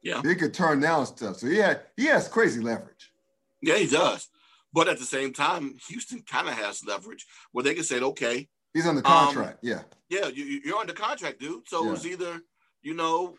[0.02, 1.36] Yeah, he could turn down stuff.
[1.36, 3.12] So yeah, he has crazy leverage.
[3.62, 4.28] Yeah, he does.
[4.72, 8.46] But at the same time, Houston kind of has leverage where they can say, okay,
[8.76, 9.64] he's under contract.
[9.64, 11.68] Um, yeah, yeah, you, are under contract, dude.
[11.68, 11.92] So yeah.
[11.92, 12.40] it's either
[12.82, 13.34] you know,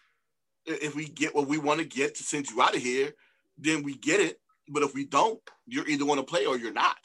[0.65, 3.13] if we get what we want to get to send you out of here,
[3.58, 4.41] then we get it.
[4.67, 6.97] But if we don't, you're either going to play or you're not.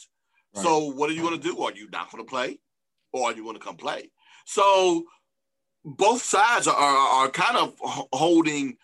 [0.54, 0.64] Right.
[0.64, 1.62] So what are you going to do?
[1.62, 2.58] Are you not going to play,
[3.12, 4.10] or are you going to come play?
[4.44, 5.04] So
[5.84, 7.74] both sides are, are, are kind of
[8.12, 8.76] holding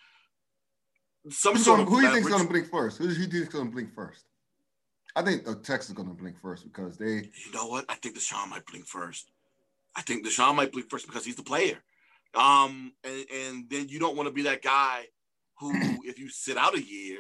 [1.31, 1.95] some Who's sort gonna, of.
[1.95, 2.99] Who do you think is going to blink first?
[2.99, 4.25] Who do you think going to blink first?
[5.17, 7.29] I think the Texans is going to blink first because they.
[7.45, 7.87] You know what?
[7.89, 9.33] I think the Deshaun might blink first.
[9.99, 11.83] I think Deshaun might blink first because he's the player.
[12.33, 15.07] Um, and, and then you don't want to be that guy
[15.59, 15.73] who,
[16.05, 17.19] if you sit out a year,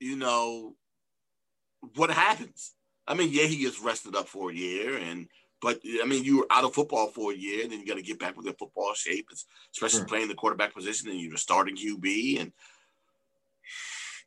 [0.00, 0.76] you know,
[1.96, 2.74] what happens?
[3.08, 5.28] I mean, yeah, he gets rested up for a year, and
[5.60, 7.96] but I mean, you were out of football for a year, and then you got
[7.96, 9.28] to get back with your football shape,
[9.74, 10.06] especially sure.
[10.06, 12.52] playing the quarterback position, and you're starting QB, and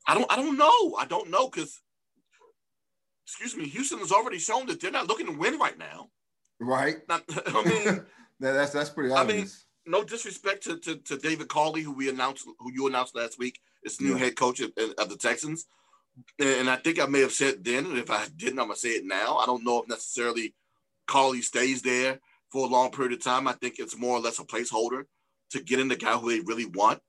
[0.07, 1.79] I don't, I don't know, I don't know because
[3.27, 6.09] excuse me, Houston has already shown that they're not looking to win right now.
[6.59, 6.97] Right.
[7.07, 8.05] Not, I mean,
[8.39, 9.35] that's that's pretty obvious.
[9.35, 9.47] I mean,
[9.87, 13.59] no disrespect to, to, to, David Culley, who we announced, who you announced last week,
[13.83, 14.17] is new yeah.
[14.17, 15.65] head coach of, of, the Texans.
[16.39, 18.89] And I think I may have said then, and if I didn't, I'm gonna say
[18.89, 19.37] it now.
[19.37, 20.55] I don't know if necessarily
[21.07, 22.19] Culley stays there
[22.51, 23.47] for a long period of time.
[23.47, 25.03] I think it's more or less a placeholder
[25.51, 26.99] to get in the guy who they really want.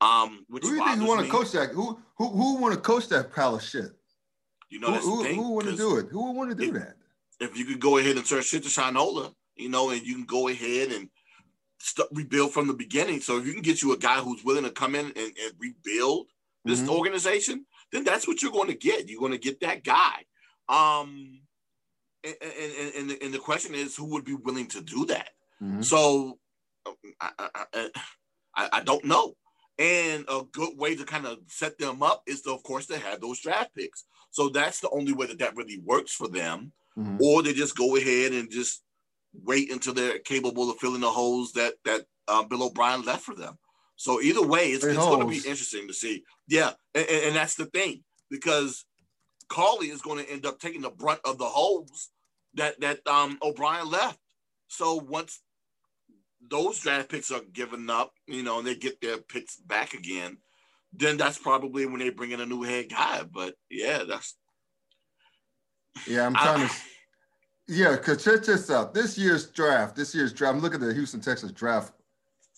[0.00, 1.70] Um, which who do you think want to coach that?
[1.70, 3.92] Who who who want to coach that pile of shit?
[4.68, 6.08] You know, who, who, who want to do it?
[6.10, 6.96] Who would want to do if, that?
[7.40, 10.24] If you could go ahead and turn shit to Shinola, you know, and you can
[10.24, 11.08] go ahead and
[11.78, 13.20] st- rebuild from the beginning.
[13.20, 15.52] So if you can get you a guy who's willing to come in and, and
[15.58, 16.26] rebuild
[16.64, 16.90] this mm-hmm.
[16.90, 19.08] organization, then that's what you're going to get.
[19.08, 20.24] You're going to get that guy.
[20.68, 21.40] Um,
[22.24, 25.28] and, and, and, the, and the question is, who would be willing to do that?
[25.62, 25.82] Mm-hmm.
[25.82, 26.38] So
[27.20, 27.90] I, I,
[28.54, 29.36] I, I don't know.
[29.78, 32.98] And a good way to kind of set them up is to, of course, to
[32.98, 34.04] have those draft picks.
[34.30, 36.72] So that's the only way that that really works for them.
[36.98, 37.18] Mm-hmm.
[37.20, 38.82] Or they just go ahead and just
[39.32, 43.34] wait until they're capable of filling the holes that that um, Bill O'Brien left for
[43.34, 43.58] them.
[43.96, 46.22] So either way, it's, it's going to be interesting to see.
[46.48, 48.84] Yeah, and, and, that's the thing because
[49.48, 52.10] Culley is going to end up taking the brunt of the holes
[52.54, 54.18] that that um, O'Brien left.
[54.68, 55.40] So once
[56.48, 60.38] those draft picks are given up, you know, and they get their picks back again,
[60.92, 63.22] then that's probably when they bring in a new head guy.
[63.30, 64.36] But yeah, that's
[66.06, 66.26] yeah.
[66.26, 66.74] I'm trying I, to
[67.68, 68.94] yeah, because check this out.
[68.94, 70.54] This year's draft, this year's draft.
[70.54, 71.92] I'm looking at the Houston Texans draft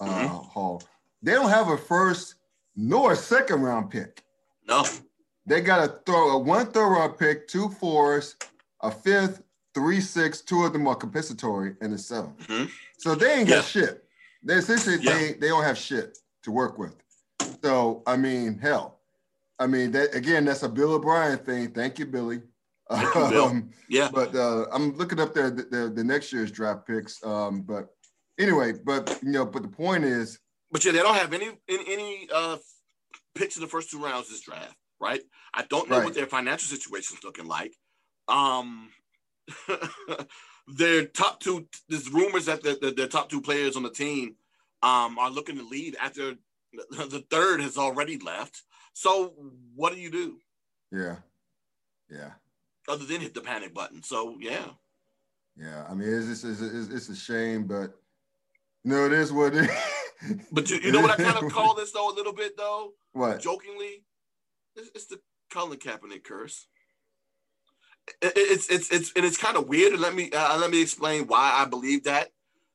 [0.00, 0.26] uh, mm-hmm.
[0.26, 0.82] hall.
[1.22, 2.34] They don't have a first
[2.76, 4.22] nor a second round pick.
[4.66, 4.84] No.
[5.46, 8.36] They got to throw a one third round pick, two fours,
[8.82, 9.42] a fifth,
[9.74, 10.42] three six.
[10.42, 12.64] Two of them are compensatory, and a 7 mm-hmm.
[12.98, 14.04] So they ain't got shit.
[14.42, 15.14] They essentially yeah.
[15.14, 16.94] they they don't have shit to work with.
[17.64, 18.98] So I mean, hell,
[19.58, 20.44] I mean that again.
[20.44, 21.70] That's a Bill O'Brien thing.
[21.70, 22.42] Thank you, Billy.
[23.14, 24.08] Um, yeah.
[24.12, 27.22] But uh, I'm looking up there the, the, the, next year's draft picks.
[27.24, 27.88] Um, but
[28.38, 30.38] anyway, but you know, but the point is.
[30.70, 32.56] But yeah, they don't have any in any uh,
[33.34, 35.20] picks in the first two rounds this draft, right?
[35.52, 36.04] I don't know right.
[36.04, 37.74] what their financial situation is looking like.
[38.26, 38.90] Um,
[40.68, 41.66] their top two.
[41.88, 44.36] There's rumors that the, the, their top two players on the team
[44.82, 46.34] um, are looking to leave after
[46.90, 48.62] the third has already left.
[48.94, 49.34] So
[49.74, 50.38] what do you do?
[50.90, 51.16] Yeah,
[52.10, 52.30] yeah
[52.88, 54.02] other than hit the panic button.
[54.02, 54.66] So yeah.
[55.56, 57.92] Yeah, I mean, it's it's, it's, it's a shame, but
[58.84, 59.70] no, it is what it is.
[60.50, 62.92] But you, you know what I kind of call this though a little bit though.
[63.12, 63.40] What?
[63.40, 64.02] Jokingly,
[64.74, 65.20] it's, it's the
[65.52, 66.66] Colin Kaepernick curse.
[68.22, 69.92] It, it's it's it's and it's kind of weird.
[69.92, 72.28] And let me uh, let me explain why I believe that.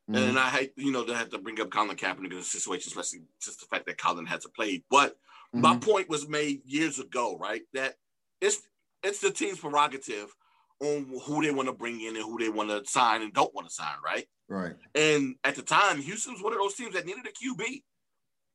[0.09, 0.29] Mm-hmm.
[0.29, 2.87] And I hate you know to have to bring up Colin Kaepernick in a situation,
[2.87, 4.83] especially just the fact that Colin hasn't played.
[4.89, 5.61] But mm-hmm.
[5.61, 7.63] my point was made years ago, right?
[7.73, 7.95] That
[8.39, 8.61] it's
[9.03, 10.33] it's the team's prerogative
[10.81, 13.53] on who they want to bring in and who they want to sign and don't
[13.53, 14.25] want to sign, right?
[14.49, 14.73] Right.
[14.95, 17.83] And at the time, Houston was one of those teams that needed a QB,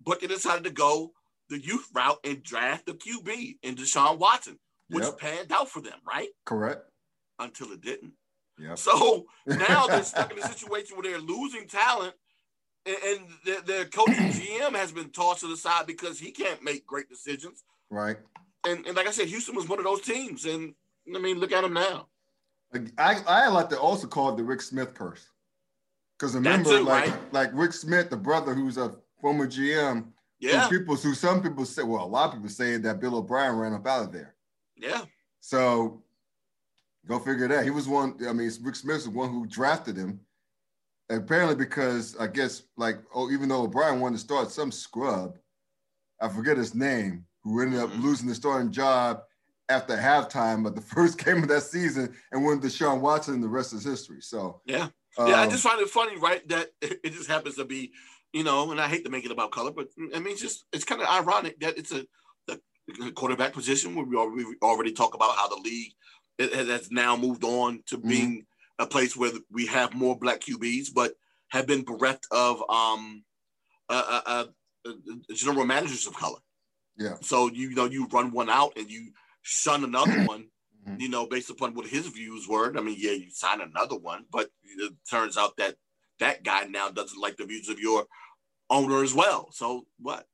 [0.04, 1.12] but they decided to go
[1.48, 4.58] the youth route and draft the QB in Deshaun Watson,
[4.90, 5.18] which yep.
[5.18, 6.28] panned out for them, right?
[6.44, 6.82] Correct.
[7.38, 8.12] Until it didn't.
[8.58, 8.74] Yeah.
[8.74, 12.14] So now they're stuck in a situation where they're losing talent,
[12.84, 16.32] and, and their, their coach and GM has been tossed to the side because he
[16.32, 17.62] can't make great decisions.
[17.88, 18.18] Right
[18.68, 20.44] and, and like I said, Houston was one of those teams.
[20.44, 20.74] And
[21.14, 22.08] I mean, look at them now.
[22.98, 25.26] I, I like to also call it the Rick Smith curse.
[26.18, 27.32] Because remember, too, like right?
[27.32, 30.08] like Rick Smith, the brother who's a former GM,
[30.40, 30.68] yeah.
[30.68, 33.72] people who some people say, well, a lot of people say that Bill O'Brien ran
[33.72, 34.34] up out of there.
[34.76, 35.02] Yeah.
[35.40, 36.02] So
[37.06, 37.64] go figure that.
[37.64, 40.20] He was one, I mean, Rick Smith was one who drafted him.
[41.08, 45.38] Apparently, because I guess like oh, even though O'Brien wanted to start some scrub,
[46.20, 48.02] I forget his name, who ended up mm-hmm.
[48.02, 49.22] losing the starting job
[49.68, 53.40] after halftime of the first game of that season and went to Deshaun Watson.
[53.40, 54.20] The rest is history.
[54.20, 55.40] So yeah, um, yeah.
[55.40, 56.46] I just find it funny, right?
[56.48, 57.92] That it just happens to be,
[58.32, 60.64] you know, and I hate to make it about color, but I mean, it's just
[60.72, 62.04] it's kind of ironic that it's a
[62.96, 65.92] the quarterback position where we already, we already talk about how the league
[66.38, 68.08] has now moved on to mm-hmm.
[68.08, 68.46] being
[68.78, 71.12] a place where we have more black QBs, but
[71.50, 73.24] have been bereft of um,
[73.88, 74.44] uh, uh,
[74.86, 74.92] uh,
[75.34, 76.38] general managers of color.
[76.98, 77.14] Yeah.
[77.20, 80.48] So you, know you run one out and you shun another one.
[80.86, 81.00] Mm-hmm.
[81.00, 82.76] You know, based upon what his views were.
[82.76, 85.74] I mean, yeah, you sign another one, but it turns out that
[86.20, 88.06] that guy now doesn't like the views of your
[88.70, 89.48] owner as well.
[89.52, 90.26] So what?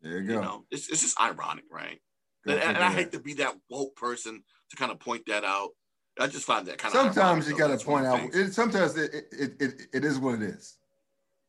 [0.00, 0.34] There you go.
[0.34, 2.00] You know, it's, it's just ironic, right?
[2.46, 5.70] And, and, I hate to be that woke person to kind of point that out.
[6.18, 8.20] I just find that kind of sometimes you got to point out.
[8.34, 10.76] It, sometimes it, it, it it is what it is.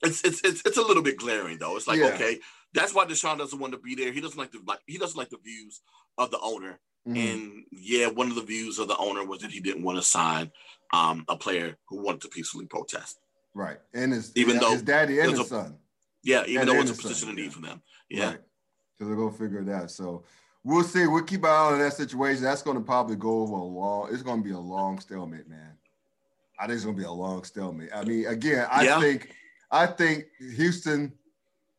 [0.04, 1.76] It's it's it's it's a little bit glaring though.
[1.76, 2.08] It's like yeah.
[2.14, 2.40] okay,
[2.74, 4.12] that's why Deshaun doesn't want to be there.
[4.12, 5.82] He doesn't like the like he doesn't like the views
[6.18, 6.80] of the owner.
[7.08, 7.18] Mm-hmm.
[7.18, 10.04] And yeah, one of the views of the owner was that he didn't want to
[10.04, 10.52] sign
[10.94, 13.20] um, a player who wanted to peacefully protest.
[13.54, 15.78] Right, and his even though his daddy and his a, son.
[16.24, 17.50] Yeah, even though it's a position of need yeah.
[17.50, 17.82] for them.
[18.10, 18.40] Yeah, right.
[18.98, 19.92] so they're gonna figure it out.
[19.92, 20.24] So
[20.64, 21.08] we'll see.
[21.08, 22.44] We'll keep an eye on that situation.
[22.44, 24.10] That's going to probably go over a long.
[24.12, 25.78] It's to be a long stalemate, man.
[26.60, 27.90] I think it's going to be a long stalemate.
[27.94, 29.00] I mean, again, I yeah.
[29.00, 29.36] think,
[29.72, 31.12] I think Houston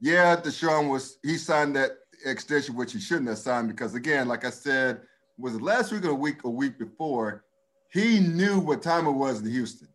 [0.05, 1.93] yeah, Deshaun was he signed that
[2.27, 5.01] extension, which he shouldn't have signed because again, like I said,
[5.39, 7.45] was it last week or a week a week before?
[7.91, 9.89] He knew what time it was in Houston.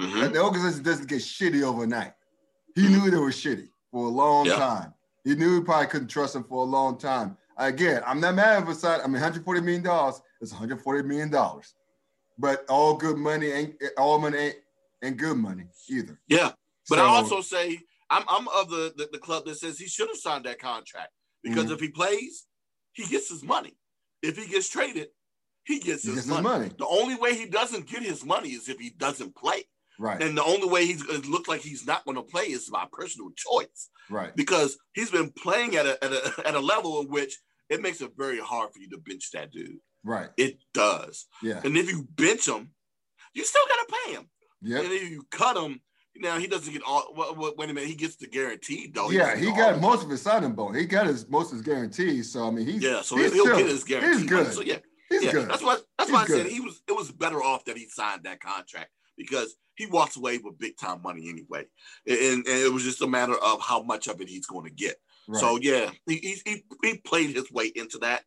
[0.00, 0.32] Mm-hmm.
[0.32, 2.12] the organization doesn't get shitty overnight.
[2.76, 3.04] He mm-hmm.
[3.04, 4.54] knew they were shitty for a long yeah.
[4.54, 4.94] time.
[5.24, 7.36] He knew he probably couldn't trust him for a long time.
[7.56, 9.00] Again, I'm not mad at side.
[9.00, 11.74] I mean, 140 million dollars is 140 million dollars,
[12.38, 14.56] but all good money ain't all money ain't,
[15.02, 16.16] ain't good money either.
[16.28, 16.52] Yeah,
[16.88, 19.86] but so, I also say I'm I'm of the, the, the club that says he
[19.86, 21.10] should have signed that contract
[21.42, 21.74] because mm-hmm.
[21.74, 22.46] if he plays,
[22.92, 23.76] he gets his money.
[24.22, 25.08] If he gets traded,
[25.64, 26.48] he gets, he his, gets money.
[26.48, 26.70] his, money.
[26.78, 29.64] The only way he doesn't get his money is if he doesn't play.
[29.98, 30.22] Right.
[30.22, 32.86] And the only way he's it looks like he's not going to play is by
[32.90, 33.90] personal choice.
[34.08, 34.34] Right.
[34.34, 37.36] Because he's been playing at a, at a at a level in which
[37.68, 39.78] it makes it very hard for you to bench that dude.
[40.04, 40.30] Right.
[40.36, 41.26] It does.
[41.42, 41.60] Yeah.
[41.64, 42.70] And if you bench him,
[43.34, 44.30] you still got to pay him.
[44.62, 44.78] Yeah.
[44.78, 45.80] And if you cut him,
[46.20, 47.12] now he doesn't get all.
[47.16, 49.10] Well, wait a minute, he gets the guaranteed though.
[49.10, 50.80] yeah, he got most of his signing bonus.
[50.80, 52.32] He got his most of his guarantees.
[52.32, 54.20] So I mean, he's Yeah, so he's he'll still- get his guaranteed.
[54.20, 54.42] He's good.
[54.44, 54.54] money.
[54.54, 54.78] So yeah,
[55.10, 55.48] he's yeah, good.
[55.50, 56.82] that's what that's He's why I said he was.
[56.88, 60.76] It was better off that he signed that contract because he walks away with big
[60.76, 61.64] time money anyway,
[62.06, 64.72] and, and it was just a matter of how much of it he's going to
[64.72, 64.96] get.
[65.28, 65.40] Right.
[65.40, 68.22] So yeah, he, he he played his way into that,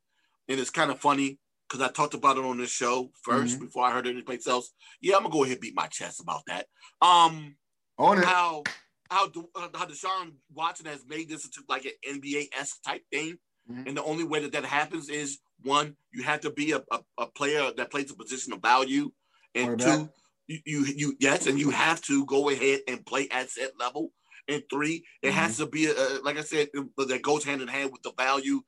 [0.48, 3.60] and it's kind of funny because I talked about it on this show 1st Mhm.
[3.62, 4.72] before I heard anything else.
[5.02, 6.68] Yeah, I'm gonna go ahead and beat my chest about that.
[7.02, 7.56] Um,
[8.02, 8.26] on it.
[8.26, 8.64] how
[9.10, 13.38] how uh, how Deshaun Watson has made this into like an NBA esque type thing,
[13.70, 13.88] Mhm.
[13.88, 17.00] and the only way that that happens is one, you have to be a, a,
[17.20, 19.12] a player that plays a position of value,
[19.54, 20.10] and two,
[20.48, 24.12] you, you you yes, and you have to go ahead and play at set level,
[24.48, 25.64] and three, it has Mm-hmm.
[25.64, 28.62] to be a, like I said that goes hand in hand with the value.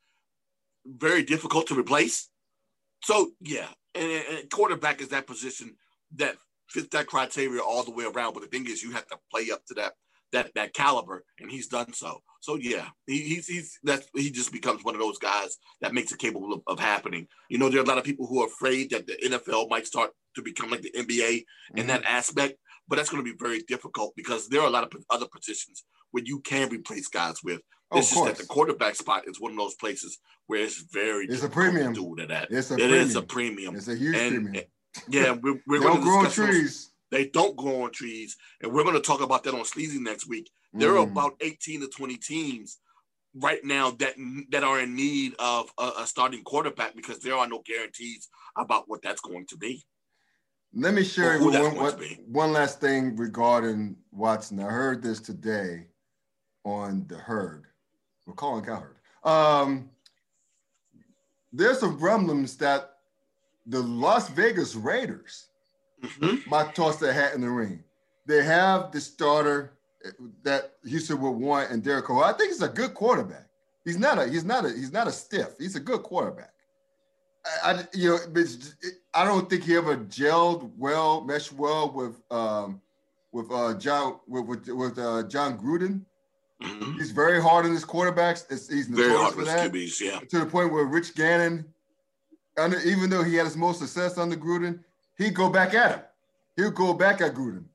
[0.86, 2.30] Very difficult to replace.
[3.04, 5.76] So yeah, and, and quarterback is that position
[6.16, 6.36] that
[6.70, 8.34] fits that criteria all the way around.
[8.34, 9.94] But the thing is, you have to play up to that
[10.32, 12.22] that that caliber, and he's done so.
[12.42, 16.12] So yeah, he, he's he's that he just becomes one of those guys that makes
[16.12, 17.28] it capable of, of happening.
[17.50, 19.86] You know, there are a lot of people who are afraid that the NFL might
[19.88, 21.44] start to become like the NBA
[21.76, 21.88] in Mhm.
[21.88, 22.56] that aspect,
[22.88, 25.84] but that's going to be very difficult because there are a lot of other positions
[26.12, 27.62] where you can replace guys with.
[27.92, 30.84] Oh, It's of just that the quarterback spot is one of those places where it's
[30.92, 31.94] very It's a difficult to premium.
[31.94, 32.48] do to that.
[32.52, 33.00] It's a It premium.
[33.08, 33.76] is a premium.
[33.76, 34.66] It's a huge And- premium.
[35.10, 36.90] Yeah, we're, we're going don't to grow on discuss those- trees.
[37.12, 40.28] They don't grow on trees, and we're going to talk about that on Sleazy next
[40.28, 40.50] week.
[40.74, 41.12] There are Mm.
[41.12, 42.80] about 18 to 20 teams
[43.36, 44.16] right now that
[44.50, 48.86] that are in need of a, a starting quarterback because there are no guarantees about
[48.88, 49.86] what that's going to be.
[50.74, 54.60] Let me share who with that's one, one, one last thing regarding Watson.
[54.60, 55.86] I heard this today
[56.64, 57.66] on the herd.
[58.26, 58.96] We're calling Cowherd.
[59.24, 59.92] Um,
[61.52, 62.93] there's some rumblings that
[63.66, 65.48] the Las Vegas Raiders
[66.04, 66.46] Mhm.
[66.48, 67.84] might toss their hat in the ring.
[68.26, 69.74] They have the starter
[70.44, 72.24] that Houston would want and Derek Carr.
[72.26, 73.48] I think he's a good quarterback.
[73.86, 75.56] He's not a he's not a he's not a stiff.
[75.58, 76.54] He's a good quarterback.
[77.64, 78.46] I, I you know
[79.14, 82.82] I don't think he ever gelled well, meshed well with um
[83.32, 86.02] with uh Jon with with, with uh, Jon Gruden.
[86.62, 86.96] Mhm.
[86.98, 88.46] He's very hard on his quarterbacks.
[88.50, 90.20] It's, he's Very hard for with QBs, yeah.
[90.20, 91.73] to the point where Rich Gannon,
[92.58, 94.80] under, even though he had his most success under Gruden,
[95.18, 96.02] he'd go back at him.
[96.56, 97.66] He'd go back at Gruden.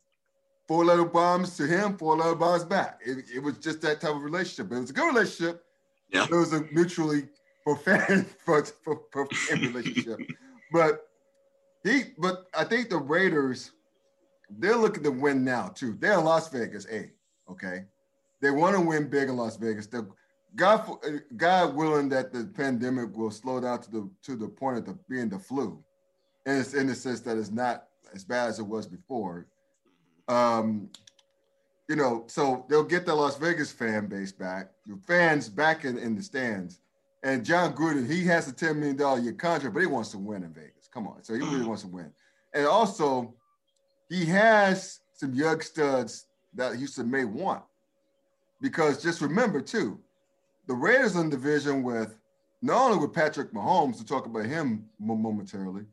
[0.67, 3.01] Four little bombs to him, four little bombs back.
[3.05, 4.71] It, it was just that type of relationship.
[4.73, 5.65] It was a good relationship.
[6.13, 6.25] Yeah.
[6.25, 7.29] It was a mutually
[7.65, 8.27] for, profane
[9.51, 10.21] relationship.
[10.73, 11.07] but
[11.85, 13.73] he, but I think the Raiders,
[14.51, 15.97] they're looking to win now too.
[15.99, 17.11] They're in Las Vegas, A.
[17.51, 17.85] Okay.
[18.41, 19.87] They want to win big in Las Vegas.
[19.87, 20.07] The
[20.57, 20.89] God,
[21.37, 24.99] God willing that the pandemic will slow down to the to the point of the,
[25.09, 25.83] being the flu,
[26.47, 27.85] and it's in the sense that it's not
[28.15, 29.47] as bad as it was before.
[30.29, 30.91] Um,
[31.89, 35.97] you know, so they'll get the Las Vegas fan base back, the fans back in,
[35.99, 36.81] in the stands.
[37.23, 40.45] And Jon Gruden, he has a $10 million year contract, but he wants to win
[40.45, 40.89] in Vegas.
[40.93, 41.25] Come on.
[41.25, 42.13] So he really wants to win.
[42.55, 43.35] And also,
[44.09, 47.63] he has some young studs that Houston may want.
[48.61, 49.99] Because just remember, too,
[50.69, 52.17] the Raiders in division with
[52.63, 55.85] not only with Patrick Mahomes, to talk about him momentarily,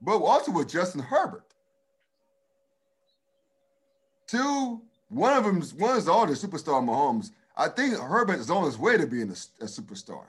[0.00, 1.44] but also with Justin Herbert.
[4.26, 7.30] Two, one of them, one is already superstar Mahomes.
[7.56, 10.24] I think Herbert is on his way to being a, a superstar.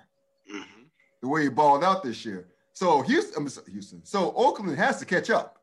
[0.51, 0.85] Mhm.
[1.21, 2.47] The way he balled out this year.
[2.73, 4.05] So Houston, Houston.
[4.05, 5.57] So Oakland has to catch up.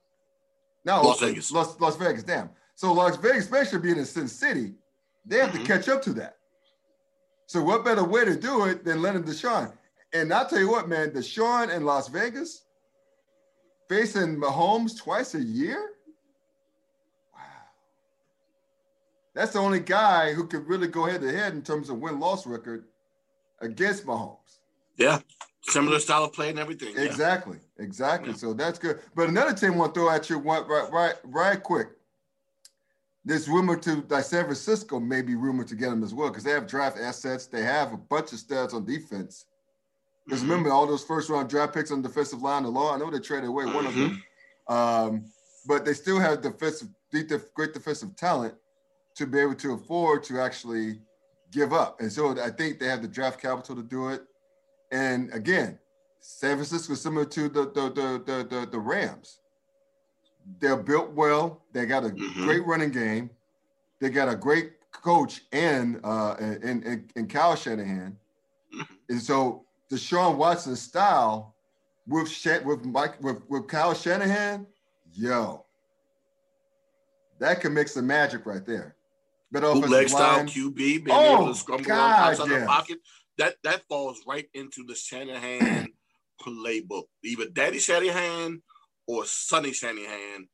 [0.84, 1.50] Now Las Vegas.
[1.52, 2.50] Las, Las Vegas, damn.
[2.74, 4.74] So Las Vegas, especially being in Sin City,
[5.24, 5.60] they have Mhm.
[5.60, 6.38] to catch up to that.
[7.46, 9.72] So what better way to do it than letting Deshaun?
[10.12, 12.64] And I'll tell you what, man, Deshaun in Las Vegas
[13.88, 15.90] facing Mahomes twice a year.
[17.34, 17.40] Wow.
[19.34, 22.46] That's the only guy who could really go head to head in terms of win-loss
[22.46, 22.84] record
[23.60, 24.38] against Mahomes.
[24.96, 25.18] Yeah.
[25.62, 26.94] Similar style of play and everything.
[26.94, 27.02] Yeah.
[27.02, 28.30] Exactly, exactly.
[28.30, 28.36] Yeah.
[28.36, 29.00] So that's good.
[29.14, 31.88] But another team I want to throw at you one right, right, right quick.
[33.24, 36.44] There's rumor to like San Francisco may be rumored to get them as well because
[36.44, 37.46] they have draft assets.
[37.46, 39.46] They have a bunch of studs on defense.
[40.26, 40.48] Because Mhm.
[40.48, 42.94] remember all those first round draft picks on the defensive line of law.
[42.94, 44.22] I know they traded away one of them,
[44.68, 45.24] um,
[45.66, 46.88] but they still have defensive,
[47.54, 48.54] great defensive talent
[49.16, 51.00] to be able to afford to actually
[51.50, 52.00] give up.
[52.00, 54.26] And so I think they have the draft capital to do it.
[54.90, 55.78] And again,
[56.20, 59.40] San Francisco is similar to the the the the, the, the Rams.
[60.60, 61.62] They're built well.
[61.72, 62.44] They got a Mhm.
[62.44, 63.30] great running game.
[64.00, 68.16] They got a great coach in uh in in, in Kyle Shanahan.
[68.74, 68.88] Mhm.
[69.08, 71.54] And so Deshaun Watson style
[72.06, 74.66] with Shan- with Mike with, with Kyle Shanahan,
[75.12, 75.64] yo,
[77.38, 78.96] that can make some magic right there.
[79.50, 82.60] But bootleg style line, QB, being Oh, able to scramble God, outside yes.
[82.60, 82.98] the pocket.
[83.38, 85.92] That that falls right into the Shanahan
[86.42, 87.04] playbook.
[87.22, 88.62] Either Daddy Shanahan
[89.06, 90.48] or Sonny Shanahan.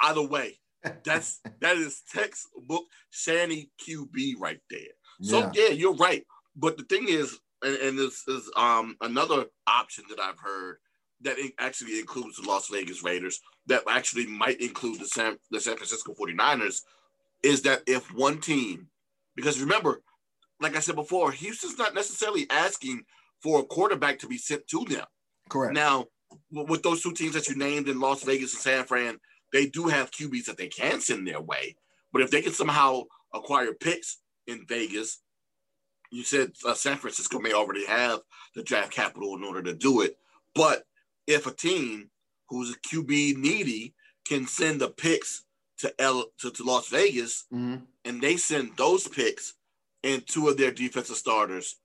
[0.00, 0.58] Either way,
[1.04, 4.80] that's that is textbook Shanny QB right there.
[5.22, 5.68] So yeah, yeah.
[5.70, 6.24] you're right.
[6.54, 10.78] But the thing is, and, and this is um another option that I've heard
[11.22, 15.60] that it actually includes the Las Vegas Raiders, that actually might include the San the
[15.60, 16.82] San Francisco 49ers,
[17.42, 18.88] is that if one team,
[19.34, 20.02] because remember,
[20.60, 23.04] like I said before, Houston's not necessarily asking
[23.42, 25.04] for a quarterback to be sent to them.
[25.48, 25.74] correct.
[25.74, 26.06] Now,
[26.50, 29.18] with those two teams that you named in Las Vegas and San Fran,
[29.52, 31.76] they do have QBs that they can send their way.
[32.12, 33.02] But if they can somehow
[33.34, 35.20] acquire picks in Vegas,
[36.10, 38.20] you said uh, San Francisco may already have
[38.54, 40.16] the draft capital in order to do it.
[40.54, 40.84] But
[41.26, 42.10] if a team
[42.48, 45.44] who's a QB needy can send the picks
[45.78, 47.86] to L to, to Las Vegas, Mhm.
[48.04, 49.54] and they send those picks
[50.02, 51.76] and two of their defensive starters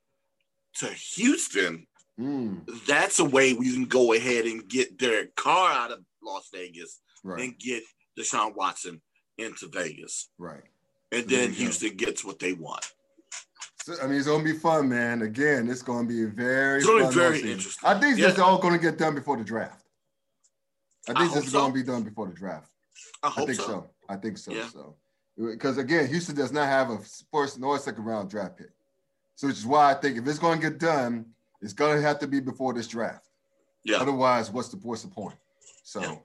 [0.75, 1.87] to Houston,
[2.21, 6.49] Mm, that's a way we can go ahead and get Derek Carr out of Las
[6.53, 7.83] Vegas right, and get
[8.17, 9.01] Deshaun Watson
[9.37, 10.29] into Vegas.
[10.37, 10.63] right.
[11.13, 11.51] And then.
[11.51, 12.85] Houston gets what they want.
[13.83, 15.23] So, I mean, it's gonna be fun, man.
[15.23, 17.89] Again, it's gonna be very, It's gonna be very interesting.
[17.89, 18.29] I think Yeah.
[18.29, 19.83] it's all gonna get done before the draft.
[21.07, 21.59] I I think hope this is so.
[21.61, 22.69] gonna be done before the draft.
[23.23, 23.63] I I think so.
[23.65, 23.89] so.
[24.07, 24.51] I think so.
[24.53, 24.69] Yeah.
[24.69, 24.95] So,
[25.37, 26.99] because again, Houston does not have a
[27.31, 28.69] first nor second round draft pick,
[29.35, 31.25] so which is why I think if it's going to get done,
[31.61, 33.27] it's going to have to be before this draft.
[33.83, 33.97] Yeah.
[33.97, 35.35] Otherwise, what's the what's the point?
[35.83, 36.15] So, Yeah.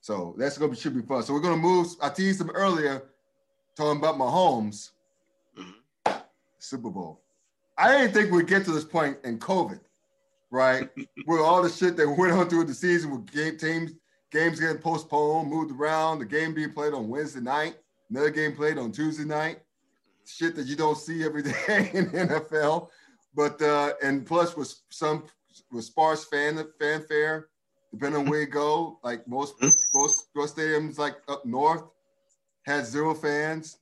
[0.00, 1.22] so that's going to be should be fun.
[1.22, 1.88] So we're going to move.
[2.02, 3.02] I teased them earlier,
[3.76, 4.90] talking about Mahomes
[5.58, 6.22] Mhm.
[6.58, 7.20] Super Bowl.
[7.76, 9.80] I didn't think we'd get to this point in COVID,
[10.50, 10.88] right?
[11.26, 13.92] with all the shit that went on through the season with game teams,
[14.30, 17.76] games getting postponed, moved around, the game being played on Wednesday night,
[18.10, 19.60] another game played on Tuesday night.
[20.26, 22.90] Shit that you don't see every day in the NFL.
[23.34, 25.24] But uh, and plus with some
[25.70, 27.48] with sparse fan fanfare,
[27.92, 29.76] depending on where you go, like most Mhm.
[29.94, 31.84] most most stadiums like up north
[32.62, 33.78] had zero fans.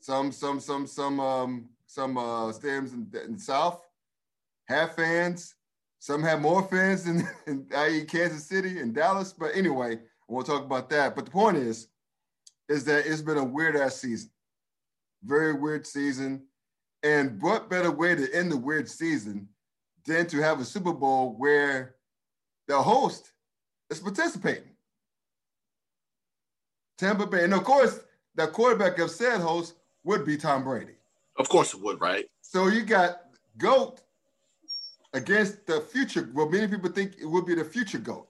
[0.00, 3.82] Some some some some um some uh stadiums in, in the south
[4.66, 5.54] have fans.
[5.98, 8.04] Some have more fans than, in, i.e.
[8.04, 9.32] Kansas City and Dallas.
[9.32, 9.98] But anyway, I
[10.32, 11.14] won't talk about that.
[11.14, 11.88] But the point is,
[12.68, 14.30] is that it's been a weird ass season.
[15.22, 16.46] Very weird season.
[17.02, 19.48] And what better way to end the weird season
[20.06, 21.96] than to have a Super Bowl where
[22.68, 23.32] the host
[23.90, 24.70] is participating?
[26.98, 27.44] Tampa Bay.
[27.44, 28.00] And of course,
[28.36, 29.74] the quarterback of said host
[30.04, 30.94] would be Tom Brady.
[31.36, 32.26] Of course it would, right?
[32.40, 33.22] So you got
[33.58, 34.00] GOAT
[35.12, 36.30] against the future.
[36.32, 38.28] Well, many people think it would be the future GOAT.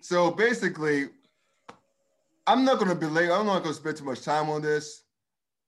[0.00, 1.08] So basically,
[2.46, 5.02] I'm not going to belay, I'm not going to spend too much time on this.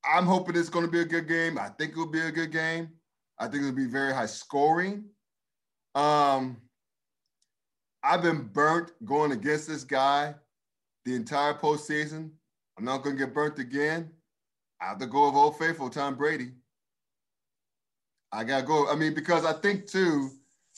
[0.04, 1.58] I'm hoping it's going to be a good game.
[1.58, 2.90] I think it will be a good game.
[3.38, 5.04] I think it'll be very high scoring.
[5.94, 6.58] Um,
[8.02, 10.34] I've been burnt going against this guy
[11.04, 12.30] the entire postseason.
[12.76, 14.10] I'm not going to get burnt again.
[14.80, 16.52] I have to go with Old Faithful, Tom Brady.
[18.30, 18.88] I gotta go.
[18.90, 20.30] I mean, because I think too,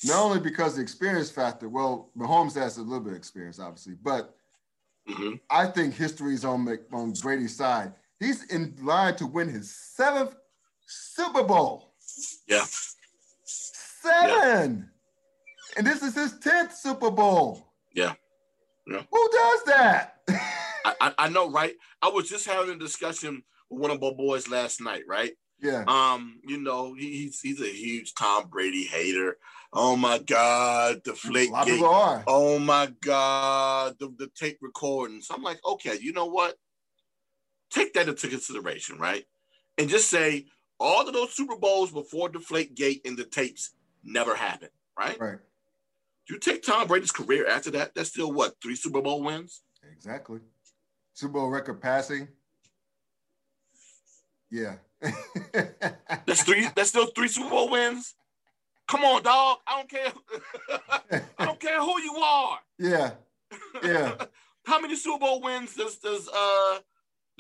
[0.05, 1.69] not only because the experience factor.
[1.69, 4.35] Well, Mahomes has a little bit of experience, obviously, but
[5.07, 7.93] hmm I think history is on on Brady's side.
[8.21, 10.37] He's in line to win his seventh
[10.87, 11.95] Super Bowl.
[12.47, 12.65] Yeah.
[13.45, 14.91] Seven,
[15.77, 17.73] and this is his tenth Super Bowl.
[17.95, 18.15] Yeah.
[18.87, 19.03] Yeah.
[19.11, 20.15] Who does that?
[20.29, 21.75] I, I, I know, right?
[22.01, 25.33] I was just having a discussion with one of my boys last night, right?
[25.63, 25.85] yeah.
[25.87, 29.37] Um, you know, he, he's he's a huge Tom Brady hater.
[29.73, 31.83] Oh my God, the flake gate.
[32.27, 35.29] Oh my God, the, the tape recordings.
[35.31, 36.57] I'm like, okay, you know what?
[37.71, 39.25] Take that into consideration, right?
[39.79, 40.47] And just say
[40.79, 43.71] all of those Super Bowls before Deflate Gate and the tapes
[44.03, 45.19] never happened, right?
[45.21, 45.39] Right.
[46.29, 49.63] You take Tom Brady's career after that, that's still what, three Super Bowl wins?
[49.93, 50.41] Exactly.
[51.15, 52.29] Super Bowl record passing.
[54.51, 54.77] Yeah.
[56.27, 58.15] That's three, that's still three Super Bowl wins.
[58.89, 59.59] Come on, dog.
[59.67, 60.13] I don't care.
[61.39, 62.59] I don't care who you are.
[62.79, 63.11] yeah.
[63.83, 64.15] Yeah.
[64.67, 66.79] How many Super Bowl wins does does uh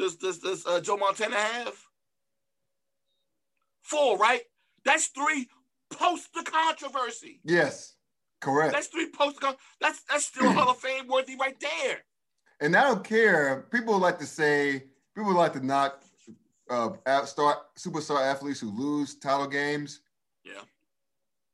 [0.00, 1.74] does does, does uh, Joe Montana have?
[3.82, 4.42] Four, right?
[4.84, 5.48] That's three
[5.90, 7.40] post the controversy.
[7.44, 7.94] Yes.
[8.40, 8.72] Correct.
[8.72, 9.38] That's three post
[9.80, 11.98] That's that's still Hall of Fame worthy right there.
[12.60, 13.66] and I don't care.
[13.70, 14.84] People like to say,
[15.14, 16.02] people like to knock
[16.70, 20.00] uh, start superstar athletes who lose title games.
[20.44, 20.62] Yeah.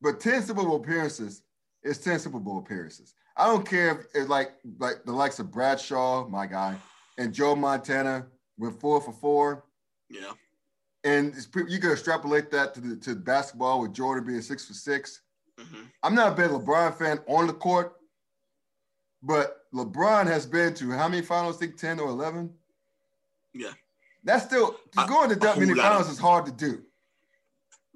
[0.01, 1.43] But 10 Super Bowl appearances
[1.83, 3.15] is 10 Super Bowl appearances.
[3.37, 6.77] I don't care if it's like like the likes of Bradshaw, my guy,
[7.19, 8.27] and Joe Montana
[8.59, 9.65] went four for four.
[10.09, 10.33] Yeah.
[11.05, 11.35] And
[11.69, 15.21] you can extrapolate that to the to basketball with Jordan being six for 6
[15.59, 15.83] i Mm-hmm.
[16.03, 17.95] I'm not a big LeBron fan on the court,
[19.23, 21.57] but LeBron has been to how many finals?
[21.57, 22.53] I think 10 or 11.
[23.55, 23.73] Yeah.
[24.23, 26.83] That's still going to I- go into that many finals of- is hard to do.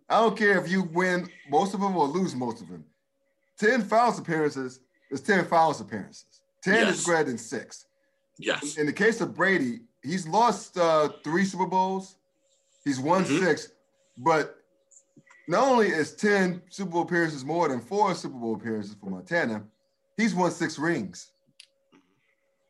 [0.09, 2.85] I don't care if you win most of them or lose most of them.
[3.59, 4.81] 10 finals appearances
[5.11, 6.25] is 10 finals appearances.
[6.63, 6.99] 10 Yes.
[7.01, 7.85] is greater than six.
[8.39, 8.79] Yes.
[8.79, 12.17] In the case of Brady, he's lost uh, three Super Bowls.
[12.85, 13.41] He's won Mhm.
[13.41, 13.69] six,
[14.17, 14.57] but
[15.49, 19.65] not only is 10 Super Bowl appearances more than four Super Bowl appearances for Montana,
[20.17, 21.31] he's won six rings.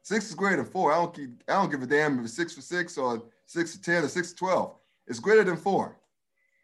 [0.03, 0.93] Six is greater than four.
[0.93, 3.76] I don't keep, I don't give a damn if it's six for six or six
[3.76, 4.74] for ten or six for twelve.
[5.07, 5.97] It's greater than four.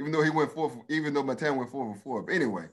[0.01, 2.23] Even though he went four, for, even though Montana went four for four.
[2.23, 2.67] But anyway,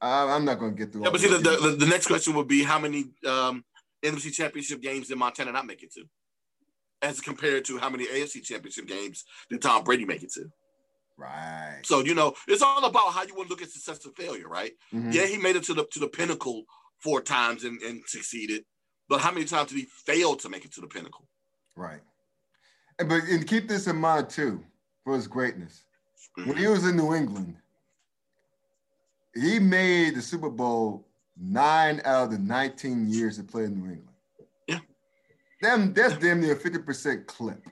[0.00, 1.04] I, I'm not going to get through.
[1.04, 3.64] Yeah, but see, the, the, the next question would be how many um,
[4.02, 6.04] NFC Championship games did Montana not make it to,
[7.02, 10.44] as compared to how many AFC Championship games did Tom Brady make it to?
[11.18, 11.80] right.
[11.84, 14.48] So you know, it's all about how you want to look at success and failure,
[14.48, 14.72] right?
[14.92, 15.12] Mhm.
[15.12, 16.64] Yeah, he made it to the to the pinnacle
[16.98, 18.64] four times and, and succeeded,
[19.08, 21.28] but how many times did he fail to make it to the pinnacle?
[21.76, 22.00] Right.
[22.98, 24.64] And, but and keep this in mind too
[25.04, 25.84] for his greatness.
[26.38, 26.48] Mm-hmm.
[26.48, 27.56] When he was in New England,
[29.34, 33.90] he made the Super Bowl nine out of the 19 years he played in New
[33.90, 34.11] England.
[35.62, 35.76] Yeah.
[35.76, 37.62] Damn, that's damn near a 50% clip.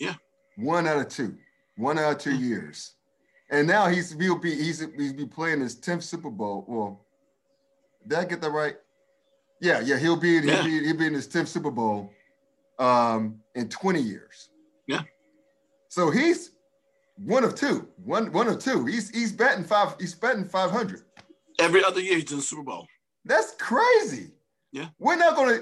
[0.00, 0.14] Yeah.
[0.56, 1.36] One out of two.
[1.76, 2.94] One out of two years.
[3.50, 6.64] And now he's he'll be he's he's be playing his 10th Super Bowl.
[6.66, 7.06] Well,
[8.06, 8.76] did I get that right?
[9.60, 12.10] Yeah, yeah, he'll be he'll, be, he'll be in his 10th Super Bowl
[12.78, 14.48] um in 20 years.
[14.88, 15.02] Yeah.
[15.88, 16.52] So he's
[17.16, 17.88] one of two.
[18.04, 18.86] One one of two.
[18.86, 21.02] He's he's betting five, he's betting 500.
[21.60, 22.86] Every other year he's in the Super Bowl.
[23.24, 24.32] That's crazy.
[24.72, 24.88] Yeah.
[24.98, 25.60] We're not gonna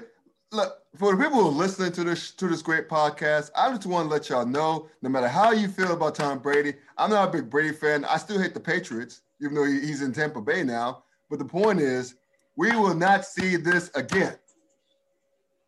[0.52, 3.50] look for the people who are listening to this to this great podcast.
[3.56, 6.74] I just want to let y'all know, no matter how you feel about Tom Brady,
[6.98, 8.04] I'm not a big Brady fan.
[8.04, 11.04] I still hate the Patriots, even though he's in Tampa Bay now.
[11.30, 12.14] But the point is,
[12.56, 14.36] we will not see this again.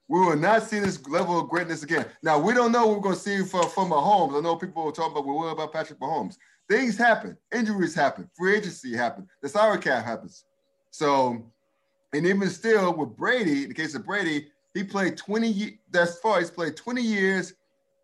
[0.09, 2.05] We will not see this level of greatness again.
[2.23, 4.37] Now we don't know what we're going to see from from Mahomes.
[4.37, 6.37] I know people are talking about we're about Patrick Mahomes.
[6.69, 10.45] Things happen, injuries happen, free agency happens, the salary cap happens.
[10.91, 11.43] So,
[12.13, 16.41] and even still with Brady, in the case of Brady, he played 20 that's far.
[16.41, 17.55] He's played 20 years,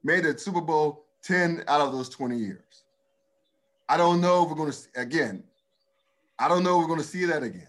[0.03, 2.85] made a Super Bowl 10 out of those 20 years.
[3.89, 5.43] I don't know if we're going to again.
[6.39, 7.67] I don't know if we're going to see that again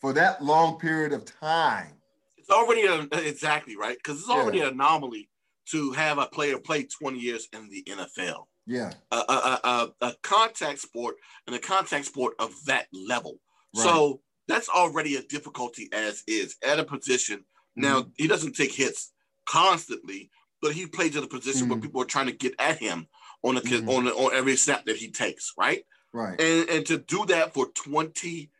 [0.00, 1.92] for that long period of time.
[2.38, 5.28] It's already a, exactly right because it's already an anomaly
[5.70, 8.44] to have a player play 20 years in the NFL.
[8.66, 8.92] Yeah.
[9.10, 11.16] a, a, a, a contact sport
[11.46, 13.40] and a contact sport of that level.
[13.74, 13.82] Right.
[13.82, 17.44] So that's already a difficulty as is at a position.
[17.78, 18.10] Now Mm-hmm.
[18.16, 19.12] he doesn't take hits
[19.46, 21.82] constantly, but he plays in a position where Mhm.
[21.82, 23.06] people are trying to get at him
[23.42, 23.88] on a, Mhm.
[23.88, 25.84] on on every snap that he takes, right?
[26.12, 26.38] Right.
[26.40, 28.50] And and to do that for 20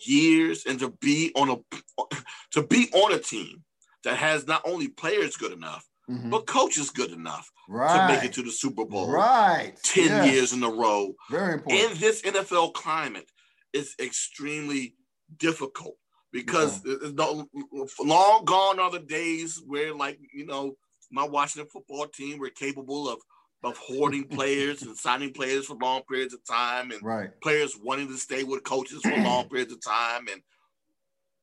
[0.00, 1.56] years and to be on a
[2.52, 3.64] to be on a team
[4.04, 6.30] that has not only players good enough, Mhm.
[6.30, 8.08] but coaches good enough right.
[8.08, 9.10] to make it to the Super Bowl.
[9.10, 9.76] right.
[9.84, 10.32] 10 Yes.
[10.32, 11.92] years in a row Very important.
[11.92, 13.30] in this NFL climate
[13.72, 14.94] is extremely
[15.36, 15.96] difficult
[16.32, 17.48] because it's no,
[18.00, 20.76] long gone are the days where, like, you know,
[21.10, 23.20] my Washington football team were capable of
[23.62, 27.30] of hoarding players and signing players for long periods of time and right.
[27.42, 30.42] players wanting to stay with coaches for long periods of time and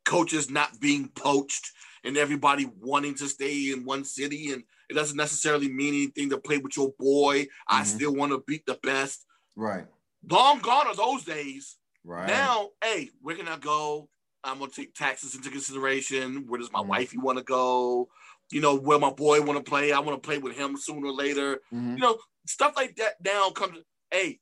[0.06, 1.72] coaches not being poached
[2.04, 6.38] and everybody wanting to stay in one city and it doesn't necessarily mean anything to
[6.38, 7.48] play with your boy.
[7.68, 7.86] I Mhm.
[7.86, 9.26] still want to beat the best.
[9.56, 9.88] Right.
[10.30, 11.78] Long gone are those days.
[12.04, 12.28] Right.
[12.28, 14.10] Now, hey, where can I go?
[14.44, 16.46] I'm gonna take taxes into consideration.
[16.48, 16.88] Where does my Mhm.
[16.88, 18.10] wifey want to go?
[18.52, 19.92] You know, where my boy want to play.
[19.92, 21.94] I want to play with him sooner or later Mhm.
[21.96, 23.80] you know, stuff like that now comes,
[24.12, 24.40] hey,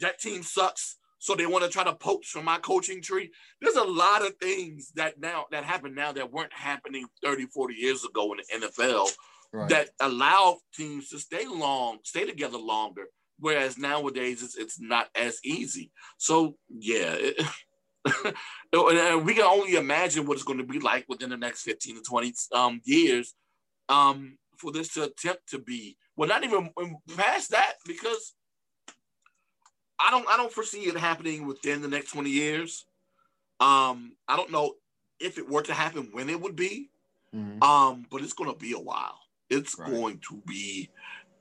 [0.00, 0.96] that team sucks.
[1.20, 3.32] So they want to try to poach from my coaching tree.
[3.60, 7.74] There's a lot of things that now that happen now that weren't happening 30, 40
[7.74, 9.10] years ago in the NFL
[9.52, 9.68] right.
[9.68, 13.08] that allow teams to stay long, stay together longer.
[13.40, 15.90] Whereas nowadays it's it's not as easy.
[16.18, 17.12] So yeah.
[17.14, 17.36] it-
[18.72, 21.96] and we can only imagine what it's going to be like within the next 15
[21.96, 23.34] to 20 um, years
[23.88, 26.70] um, for this to attempt to be well, not even
[27.16, 28.34] past that because
[30.00, 32.84] I don't I don't foresee it happening within the next 20 years.
[33.60, 34.74] Um, I don't know
[35.20, 36.90] if it were to happen when it would be.
[37.34, 37.62] Mm-hmm.
[37.62, 39.18] Um, but it's gonna be a while.
[39.48, 39.90] It's right.
[39.90, 40.90] going to be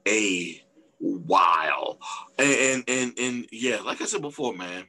[0.08, 0.62] a
[1.00, 1.98] while.
[2.38, 4.86] And, and and and yeah, like I said before, man,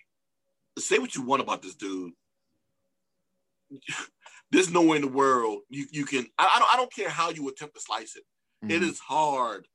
[0.81, 2.13] say what you want about this dude.
[4.51, 6.27] There's no way in the world you, you can.
[6.39, 6.75] I, I don't.
[6.75, 8.25] I don't care how you attempt to slice it.
[8.65, 8.71] Mm-hmm.
[8.73, 9.69] it is hard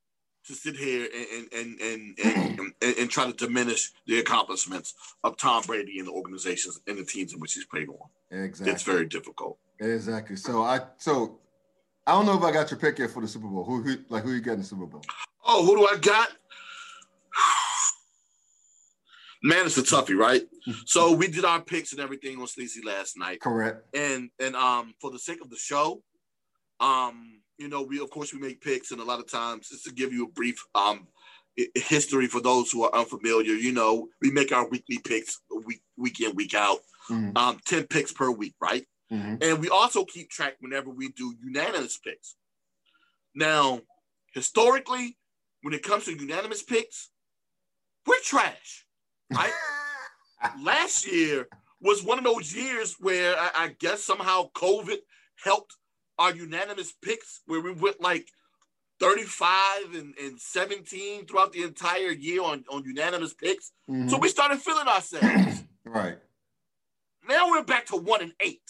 [0.46, 4.94] to sit here and and and and, and, and, try to diminish the accomplishments
[5.24, 7.98] of Tom Brady and the organizations and the teams in which he's played on.
[8.30, 9.58] Exactly, it's very difficult.
[9.80, 10.36] Exactly.
[10.36, 11.40] So I so
[12.06, 13.64] I don't know if I got your pick yet for the Super Bowl.
[13.64, 15.02] Who, who like who you got in the Super Bowl?
[15.46, 16.30] Oh, who do I got?
[19.44, 20.42] Man, it's a toughie, right?
[20.86, 23.42] so we did our picks and everything on Sleazy last night.
[23.42, 23.84] Correct.
[23.94, 26.02] And and um for the sake of the show,
[26.80, 29.84] um, you know, we of course we make picks, and a lot of times just
[29.86, 31.08] to give you a brief um
[31.76, 36.22] history for those who are unfamiliar, you know, we make our weekly picks week week
[36.22, 36.80] in, week out.
[37.10, 37.38] Mm-hmm.
[37.38, 38.86] Um, 10 picks per week, right?
[39.12, 39.36] Mm-hmm.
[39.42, 42.36] And we also keep track whenever we do unanimous picks.
[43.36, 43.82] Now,
[44.34, 45.18] historically,
[45.62, 47.10] when it comes to unanimous picks,
[48.08, 48.86] we're trash,
[49.36, 49.54] right?
[50.62, 51.48] Last year
[51.82, 54.98] was one of those years where I, I, guess somehow COVID
[55.44, 55.76] helped
[56.18, 58.28] our unanimous picks, where we went like
[59.00, 63.72] 35 and, and 17 throughout the entire year on, on unanimous picks.
[63.90, 64.10] Mm-hmm.
[64.10, 65.64] So we started feeling ourselves.
[65.86, 66.18] right.
[67.28, 68.62] Now we're back to one and eight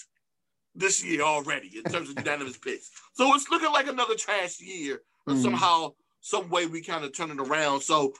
[0.76, 2.90] this year already in terms of unanimous picks.
[3.14, 5.02] So it's looking like another trash year.
[5.26, 5.44] But mm-hmm.
[5.44, 7.82] somehow, some way, we kind of turn it around.
[7.82, 8.14] So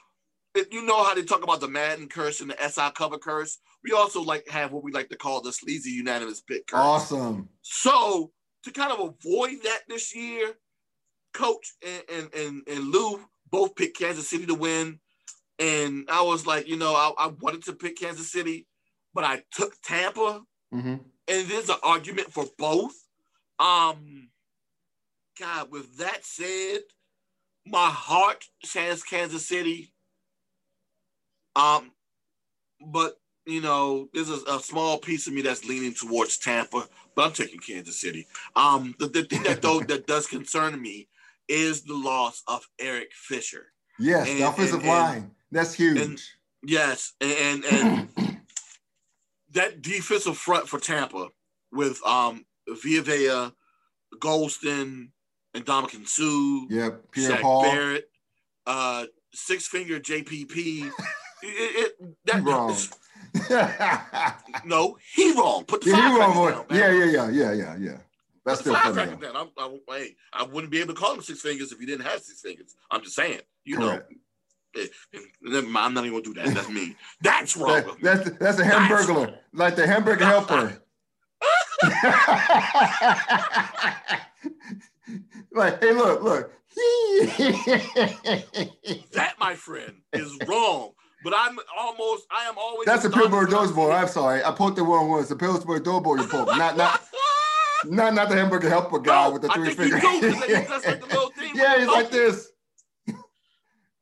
[0.70, 3.58] you know how they talk about the Madden curse and the SI cover curse.
[3.82, 6.80] We also like have what we like to call the sleazy unanimous pick curse.
[6.80, 7.48] Awesome.
[7.62, 8.32] So
[8.64, 10.54] to kind of avoid that this year,
[11.32, 15.00] Coach and and and, and Lou both picked Kansas City to win.
[15.58, 18.66] And I was like, you know, I, I wanted to pick Kansas City,
[19.14, 20.42] but I took Tampa.
[20.72, 20.94] Mm-hmm
[21.28, 22.94] and there's an argument for both.
[23.58, 24.28] Um,
[25.38, 26.80] God, with that said,
[27.66, 29.93] my heart says Kansas City.
[31.56, 31.92] Um,
[32.86, 33.14] but
[33.46, 37.32] you know, there's a, a, small piece of me that's leaning towards Tampa, but I'm
[37.32, 38.26] taking Kansas City.
[38.56, 41.08] Um, the, the thing that though that does concern me
[41.48, 43.66] is the loss of Eric Fisher.
[43.98, 45.16] Yes, and, the offensive and, line.
[45.16, 46.36] And, that's huge.
[46.64, 48.08] yes, and and
[49.52, 51.28] that defensive front for Tampa
[51.70, 53.50] with um Vea,
[54.16, 55.08] Gholston,
[55.52, 56.66] and Ndamukong Suh.
[56.70, 57.62] Yep, Pierre Paul.
[57.62, 58.08] Barrett,
[58.66, 60.90] uh, six finger JPP.
[61.46, 62.76] it, it, that, wrong.
[64.64, 65.64] no, he wrong.
[65.64, 67.96] Put the yeah, he wrong, down, Yeah, yeah, yeah, yeah, yeah, yeah.
[68.44, 69.16] That's still funny.
[69.16, 69.36] Down.
[69.36, 72.06] I'm, I'm, hey, I wouldn't be able to call him six fingers if he didn't
[72.06, 72.76] have six fingers.
[72.90, 74.12] I'm just saying, you Correct.
[74.76, 74.86] Eh,
[75.42, 75.62] know.
[75.76, 76.54] I'm not even gonna do that.
[76.54, 76.94] That's me.
[77.20, 77.82] That's wrong.
[78.02, 80.80] That, that's that's a hamburger, like the hamburger helper.
[85.52, 86.50] like, hey, look, look.
[89.12, 90.92] that, my friend, is wrong.
[91.24, 92.84] But I'm almost, I am always.
[92.84, 93.90] That's a Pillsbury Doughboy.
[93.90, 95.22] I'm sorry, I poked the wrong one.
[95.22, 97.02] It's a Pillsbury Doughboy you poked, not not.
[97.86, 100.02] Not not the hamburger helper guy no, with the three fingers.
[101.54, 102.50] yeah, he's like this.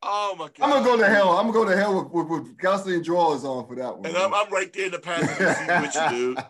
[0.00, 0.60] Oh my god!
[0.60, 1.30] I'm gonna go to hell.
[1.30, 4.06] I'm gonna go to hell with, with, with Gosling drawers on for that one.
[4.06, 6.44] And I'm, I'm, right there in the passenger seat with you, dude.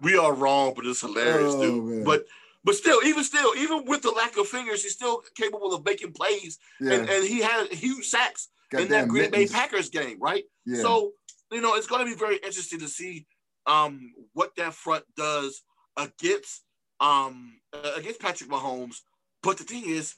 [0.00, 1.84] We are wrong, but it's hilarious, oh, dude.
[1.84, 2.04] Man.
[2.04, 2.24] But
[2.64, 6.12] but still, even still, even with the lack of fingers, he's still capable of making
[6.12, 6.58] plays.
[6.80, 6.94] Yeah.
[6.94, 10.44] And, and he had huge sacks Got in that Green Bay Packers game, right?
[10.66, 10.82] Yeah.
[10.82, 11.12] So
[11.50, 13.26] you know, it's going to be very interesting to see
[13.66, 15.62] um, what that front does
[15.96, 16.62] against
[17.00, 17.60] um,
[17.96, 18.96] against Patrick Mahomes.
[19.42, 20.14] But the thing is,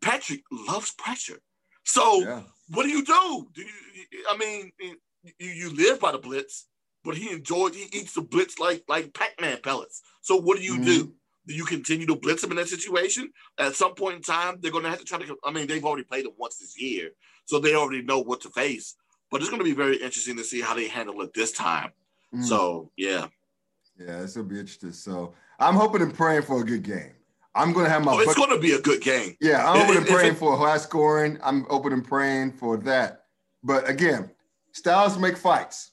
[0.00, 1.40] Patrick loves pressure.
[1.84, 2.42] So yeah.
[2.68, 3.48] what do you do?
[3.54, 4.24] Do you?
[4.30, 4.96] I mean, you,
[5.38, 6.66] you live by the blitz,
[7.04, 7.74] but he enjoys.
[7.74, 10.02] He eats the blitz like like Pac-Man pellets.
[10.22, 10.84] So what do you mm-hmm.
[10.84, 11.14] do?
[11.50, 13.32] Do you continue to blitz them in that situation?
[13.58, 15.36] At some point in time, they're going to have to try to.
[15.44, 17.10] I mean, they've already played him once this year,
[17.44, 18.94] so they already know what to face.
[19.32, 21.90] But it's going to be very interesting to see how they handle it this time.
[22.32, 22.44] Mm-hmm.
[22.44, 23.26] So yeah,
[23.98, 24.92] yeah, this will be interesting.
[24.92, 27.14] So I'm hoping and praying for a good game.
[27.56, 28.12] I'm going to have my.
[28.12, 29.34] Oh, it's going to be a good game.
[29.40, 31.36] Yeah, I'm open and praying for high scoring.
[31.42, 33.24] I'm open and praying for that.
[33.64, 34.30] But again,
[34.70, 35.90] styles make fights.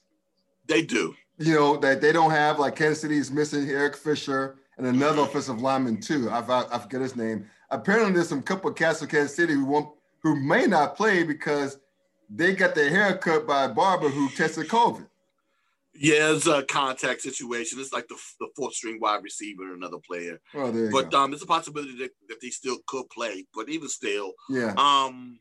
[0.68, 1.16] They do.
[1.36, 5.22] You know that they don't have like Kansas City is missing Eric Fisher and another
[5.22, 6.30] offensive lineman too.
[6.30, 7.46] I, I, I forget his name.
[7.70, 11.22] Apparently, there's some couple of cats of Kansas City who won't, who may not play
[11.24, 11.78] because
[12.30, 15.06] they got their hair cut by a barber who tested COVID.
[15.94, 17.80] Yeah, it's a contact situation.
[17.80, 20.40] It's like the, the fourth string wide receiver, and another player.
[20.54, 23.46] Oh, there but um, there's a possibility that, that they still could play.
[23.52, 24.74] But even still, yeah.
[24.76, 25.40] Um,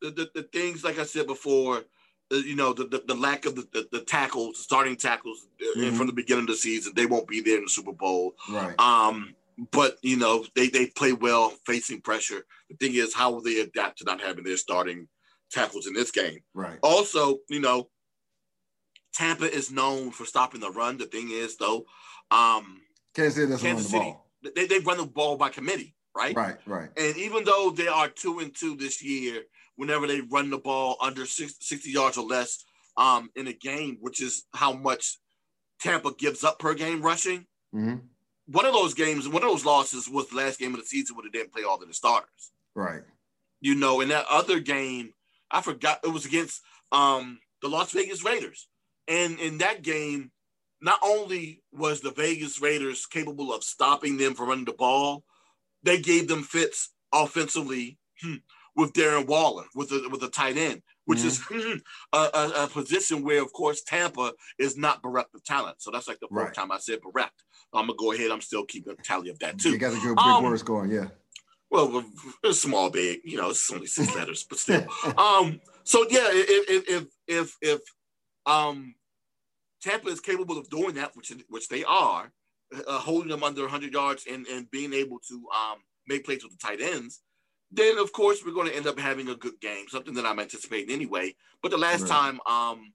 [0.00, 1.82] the, the, the things like I said before,
[2.30, 5.96] you know, the, the, the lack of the, the, the tackles, starting tackles uh, mm-hmm.
[5.96, 8.34] from the beginning of the season, they won't be there in the Super Bowl.
[8.48, 8.78] Right.
[8.78, 9.34] Um,
[9.72, 12.46] but you know they they play well facing pressure.
[12.70, 15.08] The thing is, how will they adapt to not having their starting
[15.50, 16.40] tackles in this game?
[16.54, 16.78] Right.
[16.82, 17.90] Also, you know,
[19.14, 20.96] Tampa is known for stopping the run.
[20.96, 21.84] The thing is, though,
[22.30, 22.80] um,
[23.14, 24.30] Kansas City Kansas run the City ball.
[24.54, 26.34] they, they run the ball by committee, right?
[26.34, 26.88] Right, right.
[26.96, 29.42] And even though they are two and two this year,
[29.76, 32.64] whenever they run the ball under 60, 60 yards or less
[32.96, 35.18] um, in a game, which is how much
[35.80, 37.96] Tampa gives up per game rushing, hmm
[38.50, 41.14] one of those games, one of those losses was the last game of the season
[41.14, 42.52] where they didn't play all of the starters.
[42.74, 43.02] Right.
[43.60, 45.12] You know, in that other game,
[45.50, 46.60] I forgot it was against
[46.90, 48.68] um, the Las Vegas Raiders.
[49.06, 50.32] And in that game,
[50.80, 55.24] not only was the Vegas Raiders capable of stopping them from running the ball,
[55.82, 58.36] they gave them fits offensively hmm,
[58.76, 61.78] with Darren Waller, with a, with a tight end, which is hmm,
[62.12, 65.82] a, a, a position where, of course, Tampa is not bereft of talent.
[65.82, 66.54] So that's like the fourth Right.
[66.54, 67.42] time I said bereft.
[67.72, 68.30] I'm gonna go ahead.
[68.30, 69.70] I'm still keeping a tally of that too.
[69.70, 71.08] You got good big Um, words going, yeah.
[71.70, 72.04] Well,
[72.42, 73.20] it's small, big.
[73.24, 74.86] You know, it's only six letters, but still.
[75.16, 75.60] Um.
[75.84, 77.80] So yeah, if if if if, if
[78.46, 78.94] um,
[79.82, 82.32] Tampa is capable of doing that, which which they are,
[82.86, 86.52] uh, holding them under 100 yards and and being able to um make plays with
[86.52, 87.20] the tight ends,
[87.70, 89.86] then of course we're going to end up having a good game.
[89.88, 91.34] Something that I'm anticipating anyway.
[91.62, 92.10] But the last Right.
[92.10, 92.92] time um,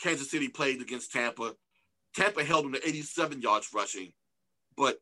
[0.00, 1.54] Kansas City played against Tampa,
[2.14, 4.12] Tampa held them to 87 yards rushing,
[4.76, 4.98] but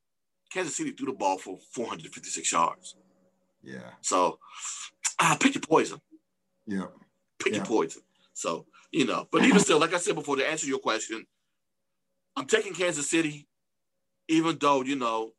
[0.53, 2.97] Kansas City threw the ball for 456 yards.
[3.63, 3.91] Yeah.
[4.03, 4.39] So,
[5.21, 6.01] ah, pick your poison.
[6.67, 6.87] Yeah.
[7.39, 7.59] Pick Yeah.
[7.59, 8.03] your poison.
[8.35, 11.27] So, you know, but even still, like I said before, to answer your question,
[12.37, 13.49] I'm taking Kansas City,
[14.29, 15.33] even though, you know,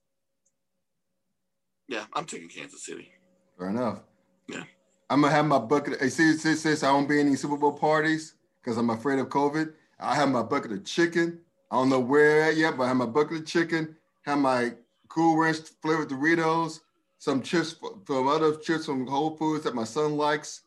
[1.87, 3.11] yeah, I'm taking Kansas City.
[3.57, 4.01] Fair enough.
[4.47, 4.63] Yeah.
[5.09, 5.99] I'm gonna have my bucket.
[5.99, 9.29] Hey, see, since, since I won't be any Super Bowl parties because I'm afraid of
[9.29, 11.39] COVID, I have my bucket of chicken.
[11.71, 13.95] I don't know where yet, but I have my bucket of chicken.
[14.23, 14.73] Have my
[15.07, 16.81] Cool Ranch flavored Doritos,
[17.19, 17.75] some chips
[18.05, 20.61] from other chips from Whole Foods that my son likes.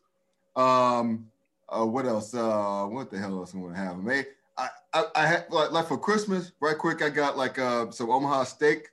[0.55, 1.29] Um,
[1.67, 2.33] uh, what else?
[2.33, 3.97] Uh, what the hell else I'm gonna have?
[3.97, 4.25] May
[4.57, 7.01] I, I, I had like, like for Christmas, right quick.
[7.01, 8.89] I got like uh some Omaha steak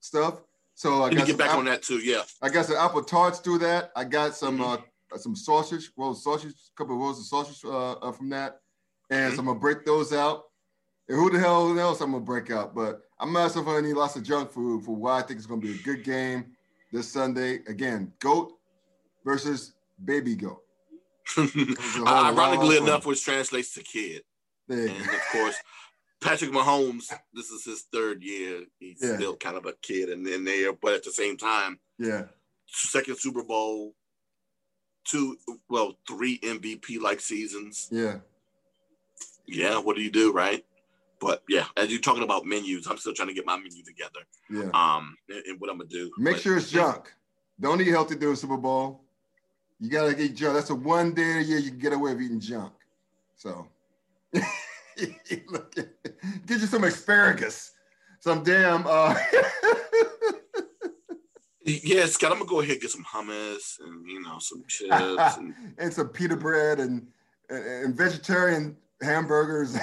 [0.00, 0.42] stuff.
[0.78, 1.98] So I got get back app- on that too.
[1.98, 2.22] Yeah.
[2.40, 3.90] I got some apple tarts through that.
[3.96, 4.78] I got some Mhm.
[5.12, 8.60] uh some sausage, rolled sausage, a couple of rolls of sausage uh, uh, from that,
[9.10, 9.34] and Mhm.
[9.34, 10.44] so I'm gonna break those out.
[11.08, 12.76] And who the hell else I'm gonna break out?
[12.76, 15.46] But I'm not so gonna need lots of junk food for why I think it's
[15.46, 16.54] gonna be a good game
[16.92, 17.54] this Sunday.
[17.66, 18.52] Again, goat
[19.24, 19.72] versus
[20.04, 20.62] baby goat.
[22.06, 24.22] Ironically enough, which translates to kid.
[24.68, 25.56] And of course,
[26.20, 28.64] Patrick Mahomes, this is his third year.
[28.78, 29.16] He's Yeah.
[29.16, 32.26] still kind of a kid in, in there, but at the same time, Yeah,
[32.66, 33.94] second Super Bowl,
[35.04, 35.36] two,
[35.68, 37.88] well, three MVP like seasons.
[37.90, 38.18] yeah,
[39.46, 40.64] Yeah, what do you do, right?
[41.20, 44.20] But yeah, as you're talking about menus, I'm still trying to get my menu together.
[44.50, 44.70] yeah.
[44.74, 46.10] Um, and, and what I'm gonna do.
[46.18, 47.12] Make But- sure it's junk.
[47.60, 49.02] Don't eat healthy during Super Bowl.
[49.80, 50.54] You gotta eat junk.
[50.54, 52.72] That's the one day a year you can get away with eating junk.
[53.36, 53.68] So
[56.46, 57.72] get you some asparagus,
[58.20, 58.84] some damn.
[58.86, 59.14] Uh,
[61.64, 65.36] Yeah, Scott, I'm gonna go ahead and get some hummus and you know some chips
[65.36, 67.06] and and some pita bread and
[67.50, 69.76] and, and vegetarian hamburgers.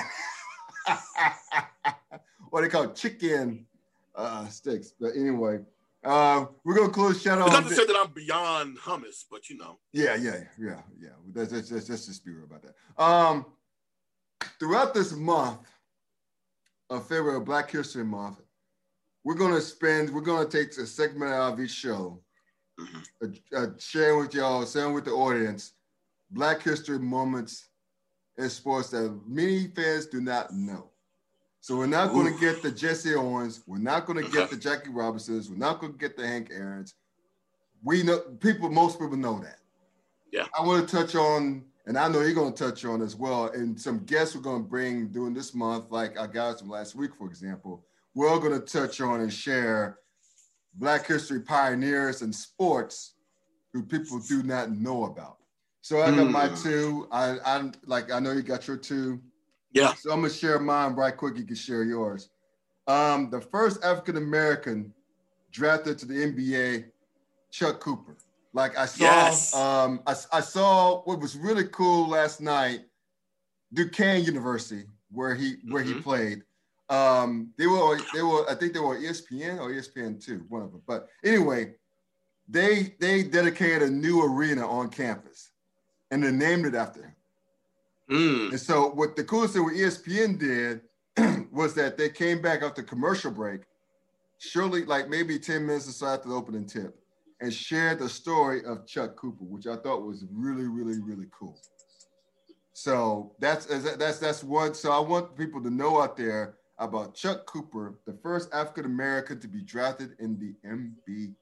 [2.49, 3.68] what they call chicken
[4.16, 4.93] uh, sticks.
[4.99, 5.59] But anyway,
[6.03, 7.61] uh, we're gonna close shout It's out.
[7.61, 9.78] not to say that I'm beyond hummus, but you know.
[9.93, 11.09] Yeah, yeah, yeah, yeah.
[11.34, 13.03] That's, that's, that's, let's just be real about that.
[13.03, 13.45] Um,
[14.60, 15.60] throughout this month
[16.89, 18.41] of February, Black History Month,
[19.24, 22.22] we're gonna spend, we're gonna take a segment out of each show,
[22.80, 23.06] Mhm.
[23.53, 25.74] uh, uh, sharing with y'all, sharing with the audience,
[26.30, 27.70] Black History moments
[28.38, 30.91] in sports that many fans do not know.
[31.62, 34.58] So we're not going to get the Jesse Owens, we're not going to get the
[34.58, 36.93] Jackie Robinsons, we're not going to get the Hank Aaron's.
[37.82, 39.60] We know people, most people know that.
[40.32, 40.45] Yeah.
[40.58, 43.48] I want to touch on, and I know you're going to touch on as well,
[43.48, 46.96] and some guests we're going to bring during this month, like I got some last
[46.96, 47.86] week, for example.
[48.14, 50.00] We're all going to touch on and share
[50.76, 53.16] Black history pioneers in sports
[53.74, 55.38] who people do not know about.
[55.82, 56.56] So I got my Hmm.
[56.64, 57.08] two.
[57.12, 59.22] I, I'm like, I know you got your two.
[59.72, 59.94] Yeah.
[59.94, 61.38] So I'm gonna share mine right quick.
[61.38, 62.30] You can share yours.
[62.88, 64.94] Um, the first African American
[65.52, 66.86] drafted to the NBA,
[67.52, 68.18] Chuck Cooper.
[68.56, 69.53] Like I saw, Yes.
[69.53, 72.86] um, I, I saw what was really cool last night.
[73.74, 76.03] Duquesne University, where he where he Mhm.
[76.03, 76.43] played.
[76.88, 80.72] Um, they were they were I think they were ESPN or ESPN two, one of
[80.72, 80.82] them.
[80.88, 81.76] But anyway,
[82.47, 85.51] they they dedicated a new arena on campus,
[86.10, 87.16] and they named it after him.
[88.10, 88.49] Mm.
[88.51, 90.82] And so what the coolest thing what ESPN did
[91.51, 93.64] was that they came back after commercial break,
[94.38, 96.97] surely like maybe 10 minutes or so after the opening tip
[97.42, 101.60] and shared the story of Chuck Cooper, which I thought was really, really, really cool.
[102.74, 104.76] So that's that's that's what.
[104.76, 109.40] So I want people to know out there about Chuck Cooper, the first African American
[109.40, 111.34] to be drafted in the NBA.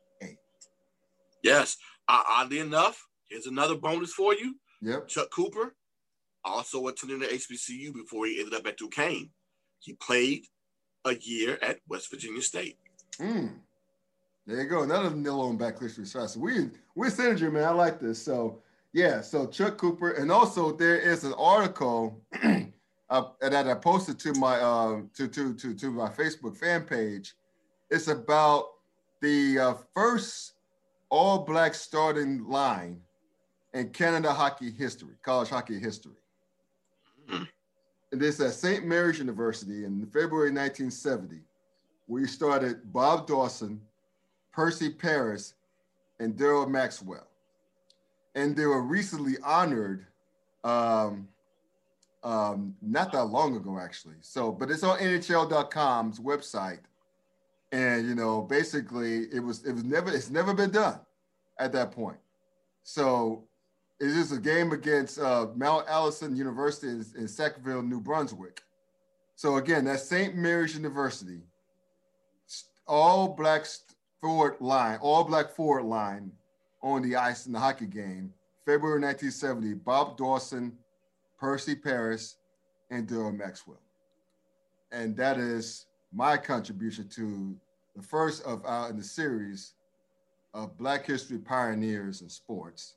[1.44, 1.78] Yes,
[2.08, 4.56] uh, oddly enough, here's another bonus for you.
[4.82, 5.08] Yep.
[5.08, 5.76] Chuck Cooper
[6.46, 9.30] also attended the HBCU before he ended up at Duquesne.
[9.80, 10.46] He played
[11.06, 12.78] a year at West Virginia State.
[13.20, 13.56] Mm.
[14.46, 14.84] There you go.
[14.84, 16.06] Another nil on back history.
[16.06, 17.64] So we we're synergy, man.
[17.64, 18.22] I like this.
[18.22, 19.22] So yeah.
[19.22, 22.22] So Chuck Cooper, and also there is an article
[23.10, 27.36] uh, that I posted to my uh, to to to to my Facebook fan page.
[27.90, 28.66] It's about
[29.22, 30.54] the uh, first
[31.10, 33.00] all black starting line
[33.74, 36.14] in Canada hockey history, college hockey history.
[37.30, 37.48] Mm.
[38.12, 38.86] And this at St.
[38.86, 41.38] Mary's University in February 1970,
[42.08, 43.80] where you started Bob Dawson,
[44.54, 45.56] Percy Paris,
[46.20, 47.28] and Daryl Maxwell.
[48.36, 50.06] And they were recently honored
[50.64, 51.28] um,
[52.24, 54.16] um, not that long ago, actually.
[54.22, 56.80] So, but it's on NHL.com's website.
[57.72, 61.00] And you know, basically it was it was never it's never been done
[61.58, 62.18] at that point.
[62.84, 63.44] So
[64.00, 68.62] it is a game against uh, Mount Allison University in, in Sackville, New Brunswick.
[69.36, 70.36] So again, that's St.
[70.36, 71.42] Mary's University.
[72.86, 73.66] All black
[74.24, 76.32] forward line, all black forward line
[76.82, 78.34] on the ice in the hockey game.
[78.66, 80.72] February 1970, Bob Dawson,
[81.38, 82.38] Percy Paris,
[82.90, 83.82] and Daryl Maxwell.
[84.94, 87.54] And that is my contribution to
[87.98, 89.74] the first of our in the series
[90.54, 92.96] of Black History Pioneers in Sports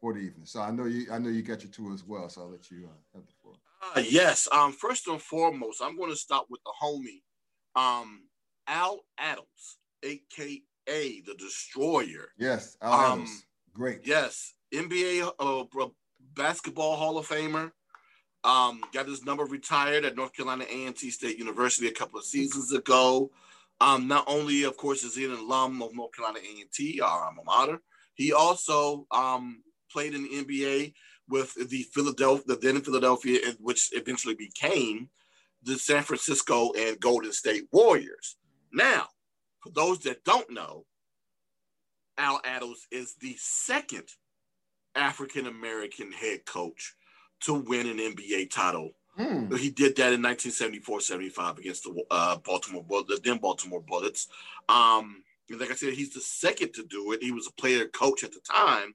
[0.00, 0.46] for the evening.
[0.46, 2.28] So I know you I know you got your two as well.
[2.28, 3.54] So I'll let you uh, have the floor.
[3.94, 4.48] Uh, yes.
[4.50, 4.72] Um.
[4.72, 7.22] First and foremost, I'm going to start with the homie,
[7.80, 8.22] um,
[8.66, 12.28] Al Attles, aka the Destroyer.
[12.38, 13.26] Yes, Al um.
[13.74, 14.00] Great.
[14.04, 15.86] Yes, NBA uh,
[16.34, 17.72] basketball Hall of Famer.
[18.44, 22.72] Um, got his number retired at North Carolina A&T State University a couple of seasons
[22.72, 23.30] ago.
[23.80, 27.42] Um, not only, of course, is he an alum of North Carolina A&T, our alma
[27.44, 27.80] mater,
[28.14, 30.94] he also um, played in the NBA
[31.28, 35.08] with the Philadelphia, the then Philadelphia, which eventually became
[35.62, 38.36] the San Francisco and Golden State Warriors.
[38.72, 39.06] Now,
[39.62, 40.84] for those that don't know,
[42.18, 44.08] Al Attles is the second
[44.94, 46.94] African American head coach
[47.40, 48.90] to win an NBA title.
[49.16, 49.54] Hmm.
[49.56, 54.28] He did that in 1974-75 against the uh, Baltimore the then Baltimore Bullets.
[54.68, 57.22] Um, like I said, he's the second to do it.
[57.22, 58.94] He was a player coach at the time.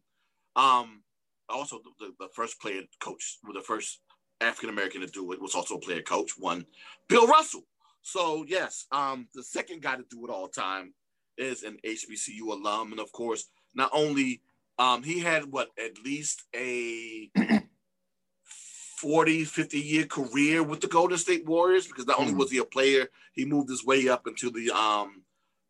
[0.56, 1.04] Um,
[1.50, 4.00] also, the, the, first player coach, the first
[4.42, 6.32] African American to do it, was also a player coach.
[6.38, 6.66] One,
[7.08, 7.64] Bill Russell.
[8.08, 10.94] So yes, um, the second guy to do it all time
[11.38, 14.42] is an HBCU alum, and of course, not only
[14.80, 17.30] um, he had what at least a
[19.00, 22.38] 40, 50 year career with the Golden State Warriors because not only hmm.
[22.38, 25.24] was he a player, he moved his way up into the um,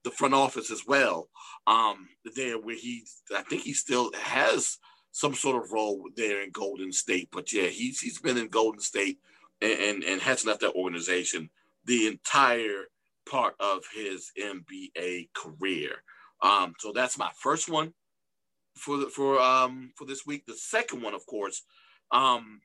[0.03, 1.29] the front office as well.
[1.65, 4.77] Um, there where he, I think he still has
[5.11, 7.29] some sort of role there in Golden State.
[7.31, 9.17] But yeah, he's he's been in Golden State
[9.59, 11.49] and and, and has left that organization
[11.87, 12.83] the entire
[13.27, 16.03] part of his NBA career.
[16.43, 17.93] Um, so that's my first one
[18.75, 20.45] for the, for um for this week.
[20.45, 21.63] The second one, of course,
[22.11, 22.61] um,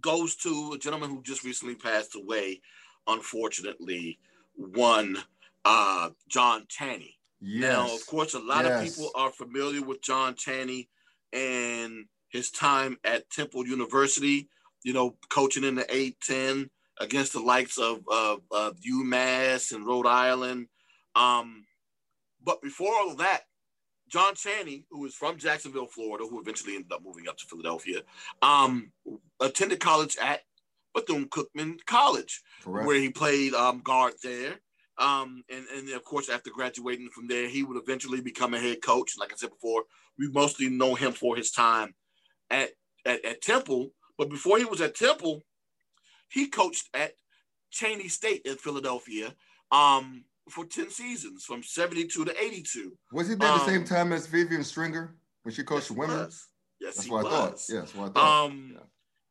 [0.00, 2.62] goes to a gentleman who just recently passed away.
[3.06, 4.18] Unfortunately,
[4.54, 5.18] one
[5.64, 7.18] uh, John Chaney.
[7.40, 7.60] Yes.
[7.60, 8.80] Now, of course, a lot yes.
[8.80, 10.88] of people are familiar with John Chaney
[11.32, 14.48] and his time at Temple University.
[14.82, 16.70] You know, coaching in the A10
[17.00, 20.68] against the likes of, of, of UMass and Rhode Island.
[21.14, 21.64] Um,
[22.42, 23.42] but before all of that,
[24.08, 28.02] John Chaney, who is from Jacksonville, Florida, who eventually ended up moving up to Philadelphia,
[28.40, 28.92] um,
[29.40, 30.42] attended college at
[30.94, 32.86] Bethune Cookman College, Correct.
[32.86, 34.54] where he played um, guard there.
[34.98, 38.80] Um, and, and of course, after graduating from there, he would eventually become a head
[38.82, 39.14] coach.
[39.18, 39.84] Like I said before,
[40.18, 41.94] we mostly know him for his time
[42.50, 42.70] at,
[43.04, 43.90] at, at Temple.
[44.16, 45.42] But before he was at Temple,
[46.28, 47.12] he coached at
[47.72, 49.34] Cheyney State in Philadelphia.
[49.72, 52.96] Um, for 10 seasons from 72 to 82.
[53.12, 55.98] Was he there um, the same um, time as Vivian Stringer when she coached yes,
[55.98, 56.16] women?
[56.16, 56.46] Was.
[56.80, 57.32] Yes, that's what was.
[57.32, 57.62] I thought.
[57.68, 58.44] Yeah, that's what I thought.
[58.44, 58.76] Um,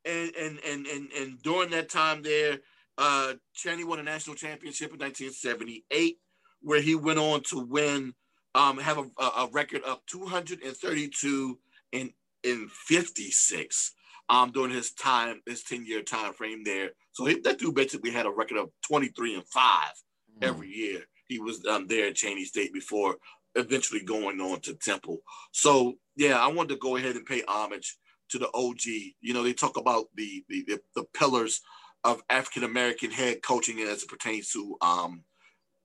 [0.06, 0.12] yeah.
[0.12, 2.60] and, and, and, and, and during that time there,
[2.98, 6.18] uh, Chaney won a national championship in 1978,
[6.62, 8.14] where he went on to win,
[8.54, 11.60] um, have a, a record of 232
[11.92, 13.94] in, in 56
[14.30, 16.92] um, during his time, his 10 year time frame there.
[17.14, 19.94] So he, that dude basically had a record of 23 and five
[20.40, 20.48] mm.
[20.48, 23.18] every year he was um, there at Cheyney State before
[23.56, 25.20] eventually going on to Temple.
[25.52, 27.98] So yeah, I wanted to go ahead and pay homage
[28.30, 28.86] to the OG.
[29.22, 31.62] You know, they talk about the the, the pillars
[32.04, 35.24] of African American head coaching as it pertains to um,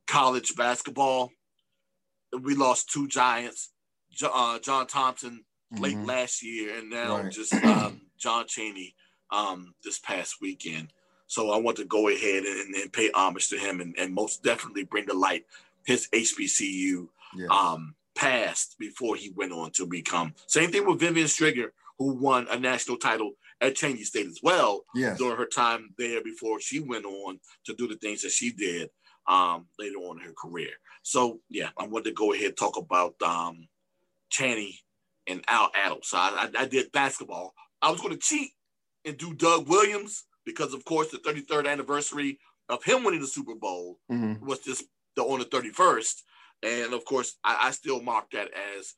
[0.06, 1.30] college basketball.
[2.42, 3.72] We lost two giants,
[4.22, 6.06] uh, John Thompson late mm-hmm.
[6.06, 7.32] last year, and now right.
[7.32, 8.94] just um, John Chaney
[9.30, 10.92] um, this past weekend.
[11.26, 14.42] So I want to go ahead and, and pay homage to him and, and, most
[14.42, 15.44] definitely bring to light
[15.86, 17.06] his HBCU
[17.36, 17.46] yeah.
[17.46, 20.34] um, past before he went on to become.
[20.46, 24.84] Same thing with Vivian Stringer, who won a national title at Cheyney State as well
[24.94, 25.18] yes.
[25.18, 28.90] during her time there before she went on to do the things that she did
[29.28, 30.70] um, later on in her career.
[31.02, 33.68] So yeah, I wanted to go ahead and talk about um,
[34.30, 34.80] Chaney
[35.26, 36.06] and Al Attles.
[36.06, 37.54] So I, I, I did basketball.
[37.82, 38.50] I was going to cheat
[39.04, 43.54] and do Doug Williams because, of course, the 33rd anniversary of him winning the Super
[43.54, 44.44] Bowl mm-hmm.
[44.44, 44.84] was just
[45.16, 46.22] the on the 31st,
[46.62, 48.94] and of course, I, I still mark that as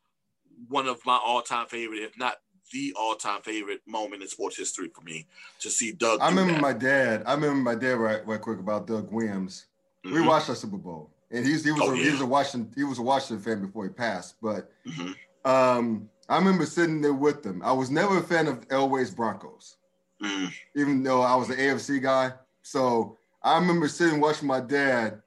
[0.68, 2.36] one of my all-time favorite, if not
[2.72, 5.26] the all-time favorite moment in sports history for me
[5.60, 6.20] to see Doug.
[6.20, 6.60] I remember that.
[6.60, 7.22] my dad.
[7.26, 9.66] I remember my dad right, right quick about Doug Williams.
[10.04, 10.16] Mm-hmm.
[10.16, 12.04] We watched the Super Bowl, and he's, he was oh, a, yeah.
[12.04, 14.36] he was a Washington he was a Washington fan before he passed.
[14.42, 15.50] But mm-hmm.
[15.50, 17.62] um, I remember sitting there with them.
[17.64, 19.76] I was never a fan of Elway's Broncos.
[20.22, 20.52] Mm.
[20.76, 22.32] Even though I was an AFC guy.
[22.62, 25.20] So I remember sitting watching my dad.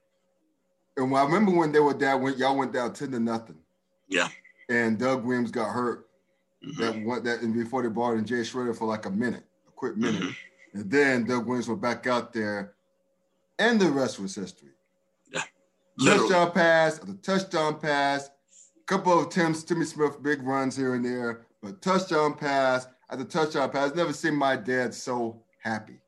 [0.98, 3.58] And I remember when they were down, when y'all went down 10 to nothing.
[4.08, 4.30] Yeah.
[4.70, 6.08] And Doug Williams got hurt.
[6.66, 6.82] Mm-hmm.
[6.82, 9.72] That went that and before they brought in Jay Schroeder for like a minute, a
[9.72, 10.22] quick minute.
[10.22, 10.80] Mm-hmm.
[10.80, 12.74] And then Doug Williams went back out there.
[13.60, 14.70] And the rest was history.
[15.32, 15.44] Yeah.
[16.04, 18.30] Touchdown pass, the touchdown pass,
[18.86, 23.26] couple of Tim's Timmy Smith big runs here and there, but touchdown pass, at the
[23.26, 23.92] touchdown pass.
[23.92, 26.00] I've never seen my dad so happy.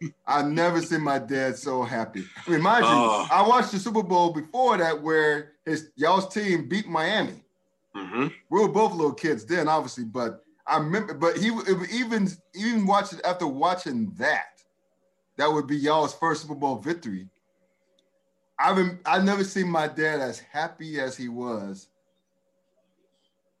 [0.26, 2.24] I've never seen my dad so happy.
[2.46, 6.32] I mean, mind you, uh, I watched the Super Bowl before that where his y'all's
[6.32, 7.42] team beat Miami.
[7.96, 8.26] Mm-hmm.
[8.50, 11.14] We were both little kids then, obviously, but I remember.
[11.14, 11.46] But he
[11.90, 14.62] even even watching after watching that,
[15.38, 17.28] that would be y'all's first Super Bowl victory.
[18.58, 21.88] I've I never seen my dad as happy as he was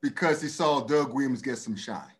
[0.08, 2.16] because he saw Doug Williams get some shine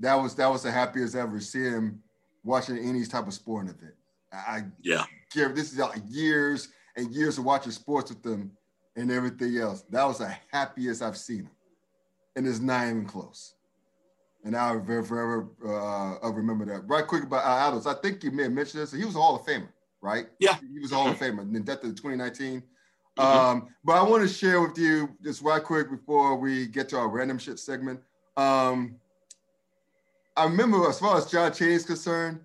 [0.00, 2.02] that was that was the happiest ever seeing him
[2.42, 3.94] watching any type of sporting event.
[4.32, 8.50] I yeah, give this is like years and years of watching sports with them
[8.96, 9.82] and everything else.
[9.90, 11.50] That was the happiest I've seen him,
[12.34, 13.54] and it's not even close.
[14.42, 16.88] And I will forever uh, I remember that.
[16.88, 18.92] Right quick about Al Attles, I think you may have mentioned this.
[18.92, 19.68] He was a Hall of Famer,
[20.00, 20.28] right?
[20.38, 21.18] Yeah, he was a Hall of.
[21.18, 22.62] Famer in the death of 2019.
[23.18, 23.38] Mm-hmm.
[23.38, 26.98] Um, but I want to share with you just right quick before we get to
[26.98, 28.00] our random shit segment.
[28.36, 28.96] Um,
[30.36, 32.40] I remember as far as John Chaney is concerned,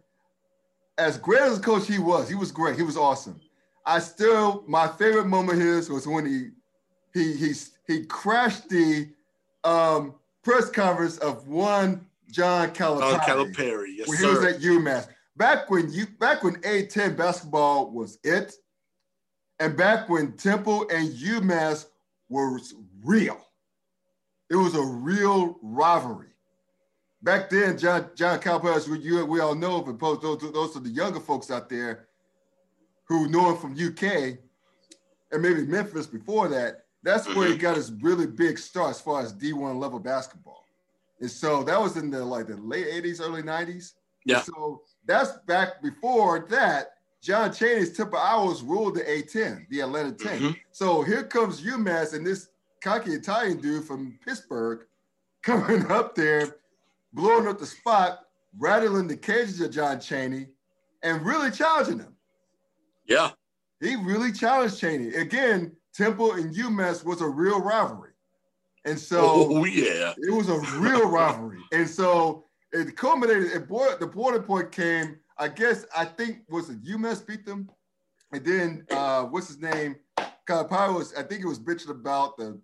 [0.98, 2.76] as great as a coach he was, he was great.
[2.76, 3.40] He was awesome.
[3.86, 6.50] I still my favorite moment his was when he
[7.14, 7.54] he he
[7.88, 9.10] he crashed the
[9.64, 13.14] um, press conference of one John Calipari.
[13.14, 14.28] Oh, Calipari, yes, when sir.
[14.28, 15.08] he was at UMass.
[15.38, 18.56] Back when you back when A10 basketball was it,
[19.60, 21.86] and back when Temple and UMass
[22.30, 23.40] was real.
[24.50, 26.36] It was a real rivalry
[27.26, 30.90] back then, John John Calipari, we, you, we all know, but those, those are the
[30.90, 32.08] younger folks out there
[33.08, 34.38] who know him from UK
[35.32, 36.86] and maybe Memphis before that.
[37.04, 37.62] That's where he mm-hmm.
[37.62, 40.66] got his really big start as far as D1 level basketball.
[41.20, 43.94] And so that was in the like the late 80s, early 90s.
[44.26, 44.38] Yeah.
[44.38, 46.95] And so that's back before that.
[47.26, 50.40] John Chaney's Temple Owls ruled the A10, the Atlantic 10.
[50.40, 50.52] Mm-hmm.
[50.72, 52.50] So here comes UMass and this
[52.84, 54.86] cocky Italian dude from Pittsburgh
[55.42, 56.58] coming up there
[57.14, 58.20] blowing up the spot,
[58.60, 60.50] rattling the cages of John Chaney,
[61.02, 62.16] and really challenging him.
[63.08, 63.32] Yeah.
[63.82, 65.16] He really challenged Chaney.
[65.16, 68.12] Again, Temple and UMass was a real rivalry.
[68.86, 70.14] And so oh, yeah.
[70.16, 71.62] it was a real rivalry.
[71.72, 76.70] And so it culminated, it boy, the border point came, I guess, I think was
[76.70, 77.70] it UMass beat them?
[78.32, 79.96] And then uh, what's his name?
[80.48, 82.60] Calipari was, I think it was bitching about the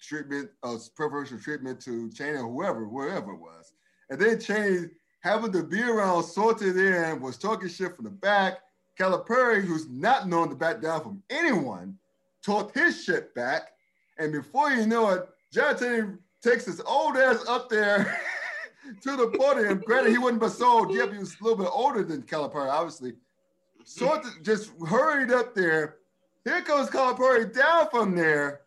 [0.00, 3.72] treatment, uh, preferential treatment to Chaney or whoever, wherever it was.
[4.10, 4.88] And then Chaney,
[5.20, 8.58] having to be around sorted in, was talking shit from the back.
[8.98, 11.98] Calipari, who's not known to back down from anyone,
[12.44, 13.72] talked his shit back.
[14.18, 16.12] And before you know it, John Chaney
[16.42, 18.20] takes his old ass up there
[19.02, 19.82] to the podium.
[19.84, 23.14] Granted, he wasn't but so yep, he was a little bit older than Calipari, obviously.
[23.84, 25.96] Sort of just hurried up there.
[26.44, 28.62] Here comes Calipari down from there,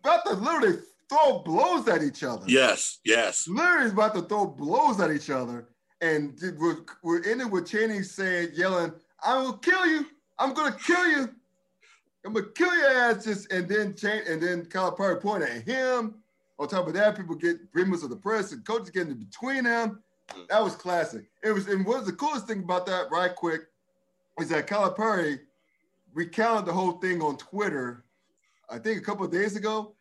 [0.00, 0.78] about to literally
[1.08, 2.44] throw blows at each other.
[2.48, 3.46] Yes, yes.
[3.48, 5.68] Literally about to throw blows at each other.
[6.00, 8.92] And we're, we're in with Chaney saying, yelling,
[9.22, 10.06] I will kill you.
[10.38, 11.30] I'm gonna kill you.
[12.24, 13.24] I'm gonna kill your ass.
[13.24, 16.16] Just and then change and then Calipari pointed at him.
[16.58, 19.64] On top of that, people get members of the press and coaches getting in between
[19.64, 20.02] them.
[20.30, 20.48] Mm.
[20.48, 21.26] That was classic.
[21.42, 23.62] It was and what was the coolest thing about that, right quick,
[24.40, 25.40] is that Calipari
[26.14, 28.04] recounted the whole thing on Twitter,
[28.70, 29.92] I think a couple of days ago.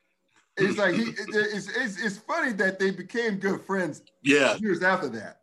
[0.58, 4.56] It's like he it's, it's, it's funny that they became good friends Yeah.
[4.58, 5.42] years after that.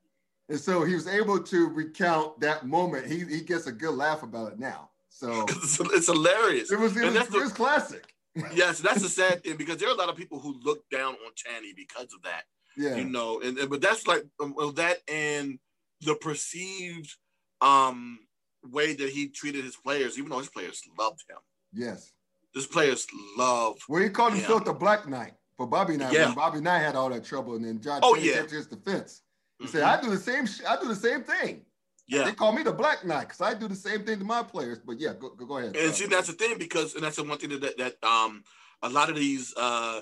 [0.48, 3.06] And so he was able to recount that moment.
[3.06, 4.88] He he gets a good laugh about it now.
[5.10, 6.72] So It's, hilarious.
[6.72, 8.11] it was it was, it was classic.
[8.54, 11.14] yes, that's the sad thing because there are a lot of people who look down
[11.14, 12.44] on Chaney because of that.
[12.74, 12.96] Yeah.
[12.96, 15.58] you know and, and- but that's like um, well, that and
[16.00, 17.14] the perceived
[17.60, 18.18] um
[18.64, 21.36] way that he treated his players even though his players loved him
[21.74, 22.12] Yes.
[22.54, 23.06] his players
[23.36, 26.14] love Well, he called himself the Black Knight for Bobby Knight.
[26.14, 26.26] Yeah.
[26.26, 28.42] When Bobby Knight had all that trouble, and then John Oh, yeah.
[28.46, 29.20] his defense.
[29.58, 29.68] He Mhm.
[29.68, 30.46] said, "I do the same.
[30.46, 31.66] Sh- I do the same thing.
[32.09, 34.42] Yeah They call me the Black Knight because I do the same thing to my
[34.42, 35.76] players." But yeah, go go, go ahead.
[35.76, 38.42] and see that's the thing because and that's the one thing that that um
[38.82, 40.00] a lot of these uh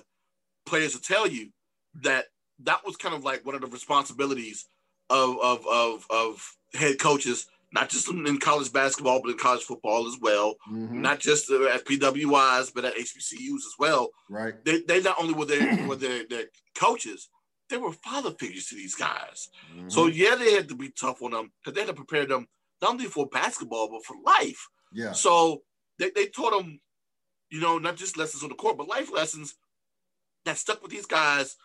[0.67, 1.51] players will tell you
[2.03, 2.27] that
[2.61, 4.67] that was kind of like one of the responsibilities
[5.09, 10.07] of of of, of head coaches not just in college basketball but in college football
[10.07, 14.55] as well Mhm, not just uh, at PWIs but at HBCUs as well right.
[14.65, 16.45] they, they not only were they were their, their
[16.75, 17.29] coaches,
[17.71, 19.49] they were father figures to these guys.
[19.89, 22.27] So Mhm, yeah, they had to be tough on them because they had to prepare
[22.27, 22.47] them
[22.83, 24.69] not only for basketball but for life.
[24.93, 25.63] yeah, So
[25.99, 26.81] they, they taught them,
[27.51, 29.55] you know, not just lessons on the court, but life lessons
[30.45, 31.57] that stuck with these guys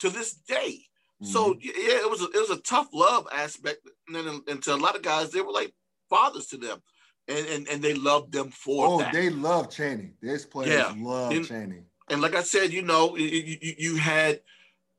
[0.00, 0.84] to this day.
[1.22, 1.60] So Mhm.
[1.62, 4.76] yeah, it was a, it was a tough love aspect, and then and to a
[4.76, 5.72] lot of guys, they were like
[6.10, 6.82] fathers to them,
[7.28, 9.12] and and, and they loved them for oh, that.
[9.12, 10.14] they love Chaney.
[10.20, 10.94] These players Yeah.
[10.96, 11.82] love In- Chaney.
[12.10, 14.40] and like I said, you know, you, you, you had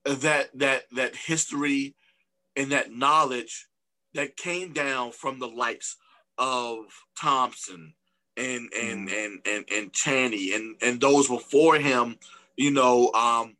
[0.05, 1.95] that that that history
[2.55, 3.67] and that knowledge
[4.13, 5.97] that came down from the likes
[6.37, 6.85] of
[7.19, 7.93] Thompson
[8.37, 12.17] and and and and and Chaney and and those before him,
[12.57, 13.55] you know, um,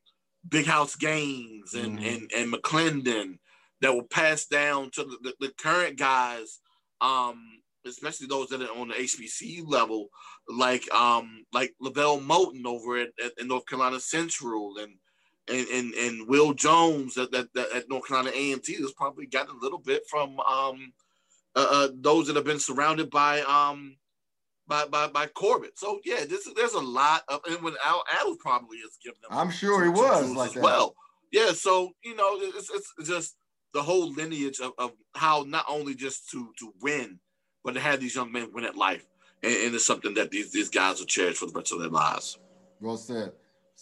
[0.47, 2.13] Big House Gaines and Mhm.
[2.15, 3.39] and and McLendon
[3.81, 6.59] that were passed down to the, the, the current guys,
[7.01, 10.09] um, especially those that are on the HBCU level,
[10.47, 14.93] like um like Lavelle Moton over at, at, at North Carolina Central and
[15.49, 19.25] and and, and Will Jones at, at, at North Carolina A and T has probably
[19.25, 20.93] gotten a little bit from um
[21.55, 23.97] uh, uh, those that have been surrounded by um
[24.67, 25.77] by by, by Corbett.
[25.77, 29.37] So yeah, this there's a lot of and when Al Al probably has given them
[29.37, 30.63] I'm sure he was like as that.
[30.63, 30.95] well.
[31.31, 33.35] Yeah, so you know, it's, it's just
[33.73, 37.19] the whole lineage of, of how not only just to to win,
[37.63, 39.05] but to have these young men win at life,
[39.41, 41.89] and, and it's something that these these guys will cherish for the rest of their
[41.89, 42.37] lives.
[42.79, 43.33] Well said.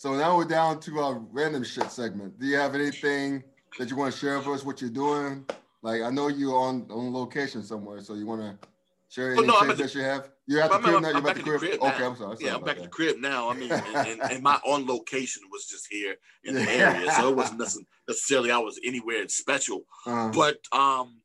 [0.02, 2.40] So now we're down to our random shit segment.
[2.40, 3.44] Do you have anything
[3.78, 4.66] that you want to share with us?
[4.66, 5.46] What you're doing?
[5.84, 8.68] Like I know you're on on location somewhere, so you want to
[9.10, 10.30] share Oh, any no, I'm tips at the- that you have?
[10.48, 11.10] You're at the crib I'm- now.
[11.10, 11.60] You're I'm at back the crib.
[11.60, 12.04] crib Okay.
[12.04, 12.36] I'm sorry.
[12.38, 13.48] sorry Yeah, I'm back at the crib now.
[13.48, 17.30] I mean, and, and, and my on location was just here in the area, so
[17.30, 19.84] it wasn't necess- necessarily I was anywhere special.
[20.08, 21.22] Uh, But um,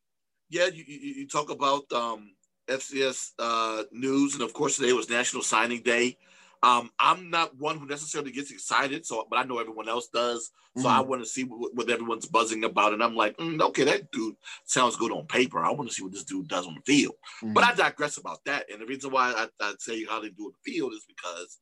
[0.51, 2.31] yeah, you, you, you talk about um,
[2.69, 6.19] FCS uh, news, and of course today was National Signing Day.
[6.67, 10.51] Um, I'm not one who necessarily gets excited, so but I know everyone else does.
[10.77, 11.07] So I Mhm.
[11.07, 14.35] want to see what, what everyone's buzzing about, and I'm like, mm, okay, that dude
[14.65, 15.65] sounds good on paper.
[15.65, 17.15] I want to see what this dude does on the field.
[17.43, 17.55] mhm.
[17.55, 18.71] But I digress about that.
[18.71, 21.05] And the reason why I, I say how they do it in the field is
[21.07, 21.61] because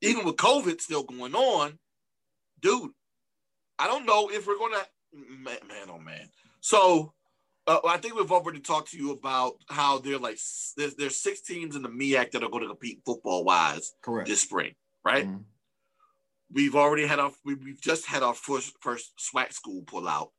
[0.00, 1.78] even with COVID still going on,
[2.60, 2.92] dude,
[3.80, 6.30] I don't know if we're going to, man, man, oh man.
[6.60, 7.14] So
[7.70, 10.38] uh, I think we've already talked to you about how they're like,
[10.76, 14.28] there's, there's six teams in the MEAC that are going to compete football wise correct.
[14.28, 14.74] this spring,
[15.04, 15.26] right?
[15.26, 15.44] Mhm.
[16.52, 20.30] We've already had our, we, we've just had our first, first SWAC school pull out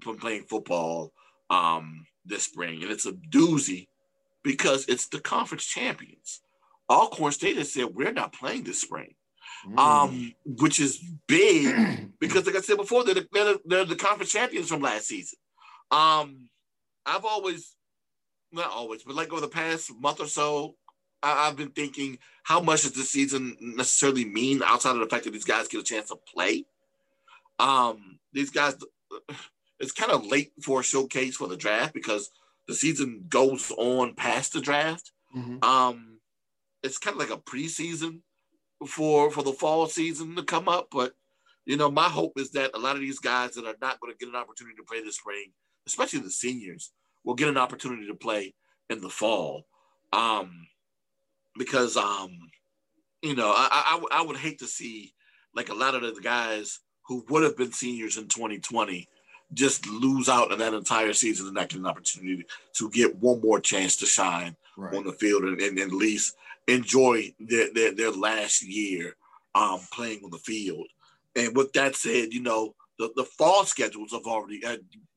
[0.00, 1.12] from playing football
[1.50, 2.82] um, this spring.
[2.82, 3.88] And it's a doozy
[4.44, 6.40] because it's the conference champions.
[6.88, 9.14] Alcorn State has said we're not playing this spring,
[9.66, 9.78] Mm.
[9.78, 13.96] um, which is big because, like I said before, they're the, they're, the, they're the
[13.96, 15.38] conference champions from last season.
[15.90, 16.48] Um,
[17.06, 17.76] I've always,
[18.52, 20.76] not always, but like over the past month or so,
[21.22, 25.24] I, I've been thinking, how much does this season necessarily mean outside of the fact
[25.24, 26.64] that these guys get a chance to play?
[27.58, 28.76] Um, these guys,
[29.80, 32.30] it's kind of late for a showcase for the draft because
[32.66, 35.12] the season goes on past the draft.
[35.34, 35.62] Mhm.
[35.64, 36.18] Um,
[36.82, 38.20] it's kind of like a preseason
[38.86, 40.88] for for the fall season to come up.
[40.90, 41.14] But
[41.64, 44.12] you know, my hope is that a lot of these guys that are not going
[44.12, 45.52] to get an opportunity to play this spring,
[45.86, 46.92] especially the seniors,
[47.24, 48.54] will get an opportunity to play
[48.90, 49.66] in the fall.
[50.12, 50.66] Um,
[51.56, 52.38] because um,
[53.22, 53.68] you know, I,
[54.12, 55.12] I, I would- hate to see
[55.54, 59.08] like a lot of the guys who would have been seniors in 2020
[59.54, 62.44] just lose out on that entire season and not get an opportunity
[62.74, 64.94] to get one more chance to shine right.
[64.94, 66.36] on the field and, and, and, at least
[66.66, 69.16] enjoy their, their, their last year
[69.54, 70.86] um, playing on the field.
[71.36, 74.60] And with that said, you know, the, the fall schedules have already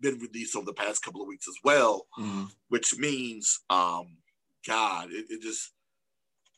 [0.01, 2.45] been released over the past couple of weeks as well, mm-hmm.
[2.69, 4.17] which means, um,
[4.67, 5.71] God, it, it just,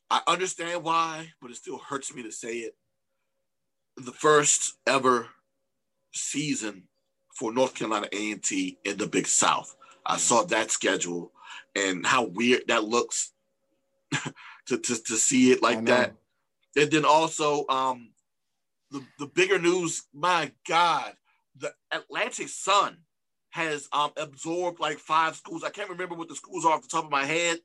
[0.10, 2.76] I understand why, but it still hurts me to say it.
[3.98, 5.28] The first ever
[6.14, 6.84] season
[7.36, 9.76] for North Carolina A&T in the Big South.
[10.06, 11.32] I saw that schedule
[11.76, 13.32] and how weird that looks
[14.14, 16.14] to, to, to see it like that.
[16.76, 18.12] And then also um,
[18.92, 21.14] the, the bigger news, my God,
[21.58, 22.98] the Atlantic Sun
[23.52, 25.64] has um, absorbed like five schools.
[25.64, 27.60] I can't remember what the schools are off the top of my head,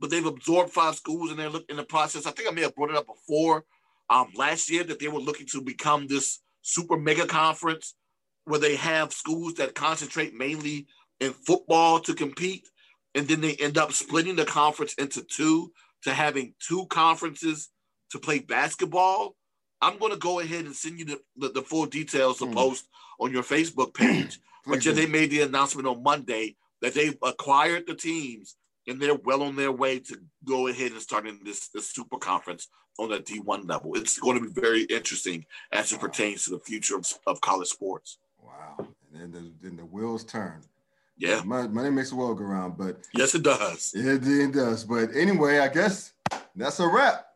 [0.00, 2.26] but they've absorbed five schools and they're looking in the process.
[2.26, 3.64] I think I may have brought it up before
[4.10, 7.94] um, last year that they were looking to become this super mega conference
[8.44, 10.86] where they have schools that concentrate mainly
[11.20, 12.68] in football to compete.
[13.14, 15.72] And then they end up splitting the conference into two
[16.02, 17.70] to having two conferences
[18.10, 19.36] to play basketball.
[19.82, 22.54] I'm going to go ahead and send you the, the, the full details to mm.
[22.54, 22.86] post
[23.18, 24.40] on your Facebook page.
[24.66, 28.56] but yeah, they made the announcement on Monday that they've acquired the teams
[28.86, 32.68] and they're well on their way to go ahead and starting this, this super conference
[32.98, 33.94] on the D1 level.
[33.94, 37.68] It's going to be very interesting as it pertains to the future of, of college
[37.68, 38.18] sports.
[38.40, 38.88] Wow.
[39.12, 40.60] And then the, then the wheels turn.
[41.18, 41.42] Yeah.
[41.44, 43.92] Money, makes the world go round, but yes, it does.
[43.94, 44.84] It, it does.
[44.84, 46.12] But anyway, I guess
[46.56, 47.26] that's a wrap.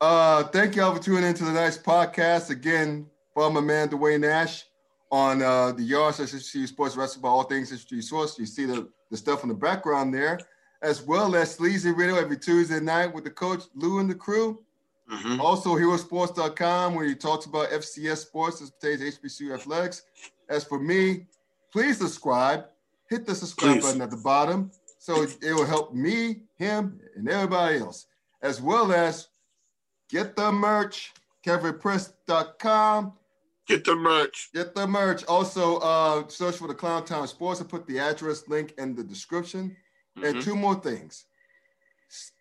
[0.00, 2.50] Uh, thank y'all for tuning into the nice podcast.
[2.50, 4.64] Again, from my man Dwayne Nash
[5.10, 8.38] on uh, the Yards SHG Sports Wrestling about all things SHG Source.
[8.38, 10.38] You see the, the stuff in the background there,
[10.82, 14.62] as well as Sleazy Radio every Tuesday night with the coach Lou and the crew.
[15.10, 15.40] Mm-hmm.
[15.40, 20.02] Also, herosports.com, where he talks about FCS sports as pertains to HBCU athletics.
[20.48, 21.26] As for me,
[21.72, 22.66] please subscribe.
[23.10, 23.82] Hit the subscribe please.
[23.84, 24.70] button at the bottom
[25.00, 28.06] so it will help me, him, and everybody else,
[28.42, 29.28] as well as
[30.08, 31.12] get the merch,
[31.44, 33.12] kevinpress.com.
[33.66, 34.48] Get the merch.
[34.54, 35.24] Get the merch.
[35.26, 39.04] Also, uh, search for the Clown Town Sports and put the address link in the
[39.04, 39.76] description.
[40.16, 40.24] Mm-hmm.
[40.24, 41.26] And two more things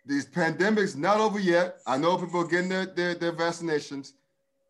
[0.05, 1.79] these pandemics not over yet.
[1.85, 4.13] I know people are getting their, their, their vaccinations.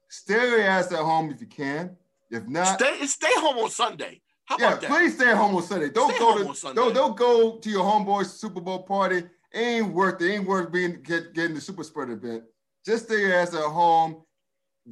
[0.10, 1.96] Stay your ass at home if you can.
[2.30, 4.22] If not, stay stay home on Sunday.
[4.46, 5.90] How yeah, please stay home on Sunday.
[5.90, 9.18] Don't stay go to don't, don't go to your homeboy's Super Bowl party.
[9.18, 10.34] It ain't worth it.
[10.34, 12.44] Ain't worth being get, getting the super spread event.
[12.88, 14.24] Just stay your ass at home.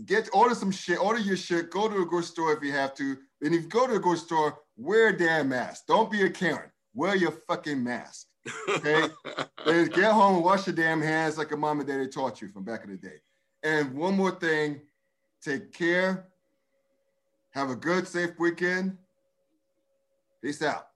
[0.05, 0.99] Get order some shit.
[0.99, 1.71] Order your shit.
[1.71, 3.15] Go to a grocery store if you have to.
[3.41, 5.85] And if you go to a grocery store, wear a damn mask.
[5.87, 6.69] Don't be a Karen.
[6.93, 8.27] Wear your fucking mask.
[8.69, 9.07] Okay.
[9.65, 12.49] And get home and wash your damn hands like a mom and daddy taught you
[12.49, 13.15] from back in the day.
[13.63, 14.79] And one more thing,
[15.41, 16.27] take care.
[17.49, 18.95] Have a good, safe weekend.
[20.43, 20.89] Peace out.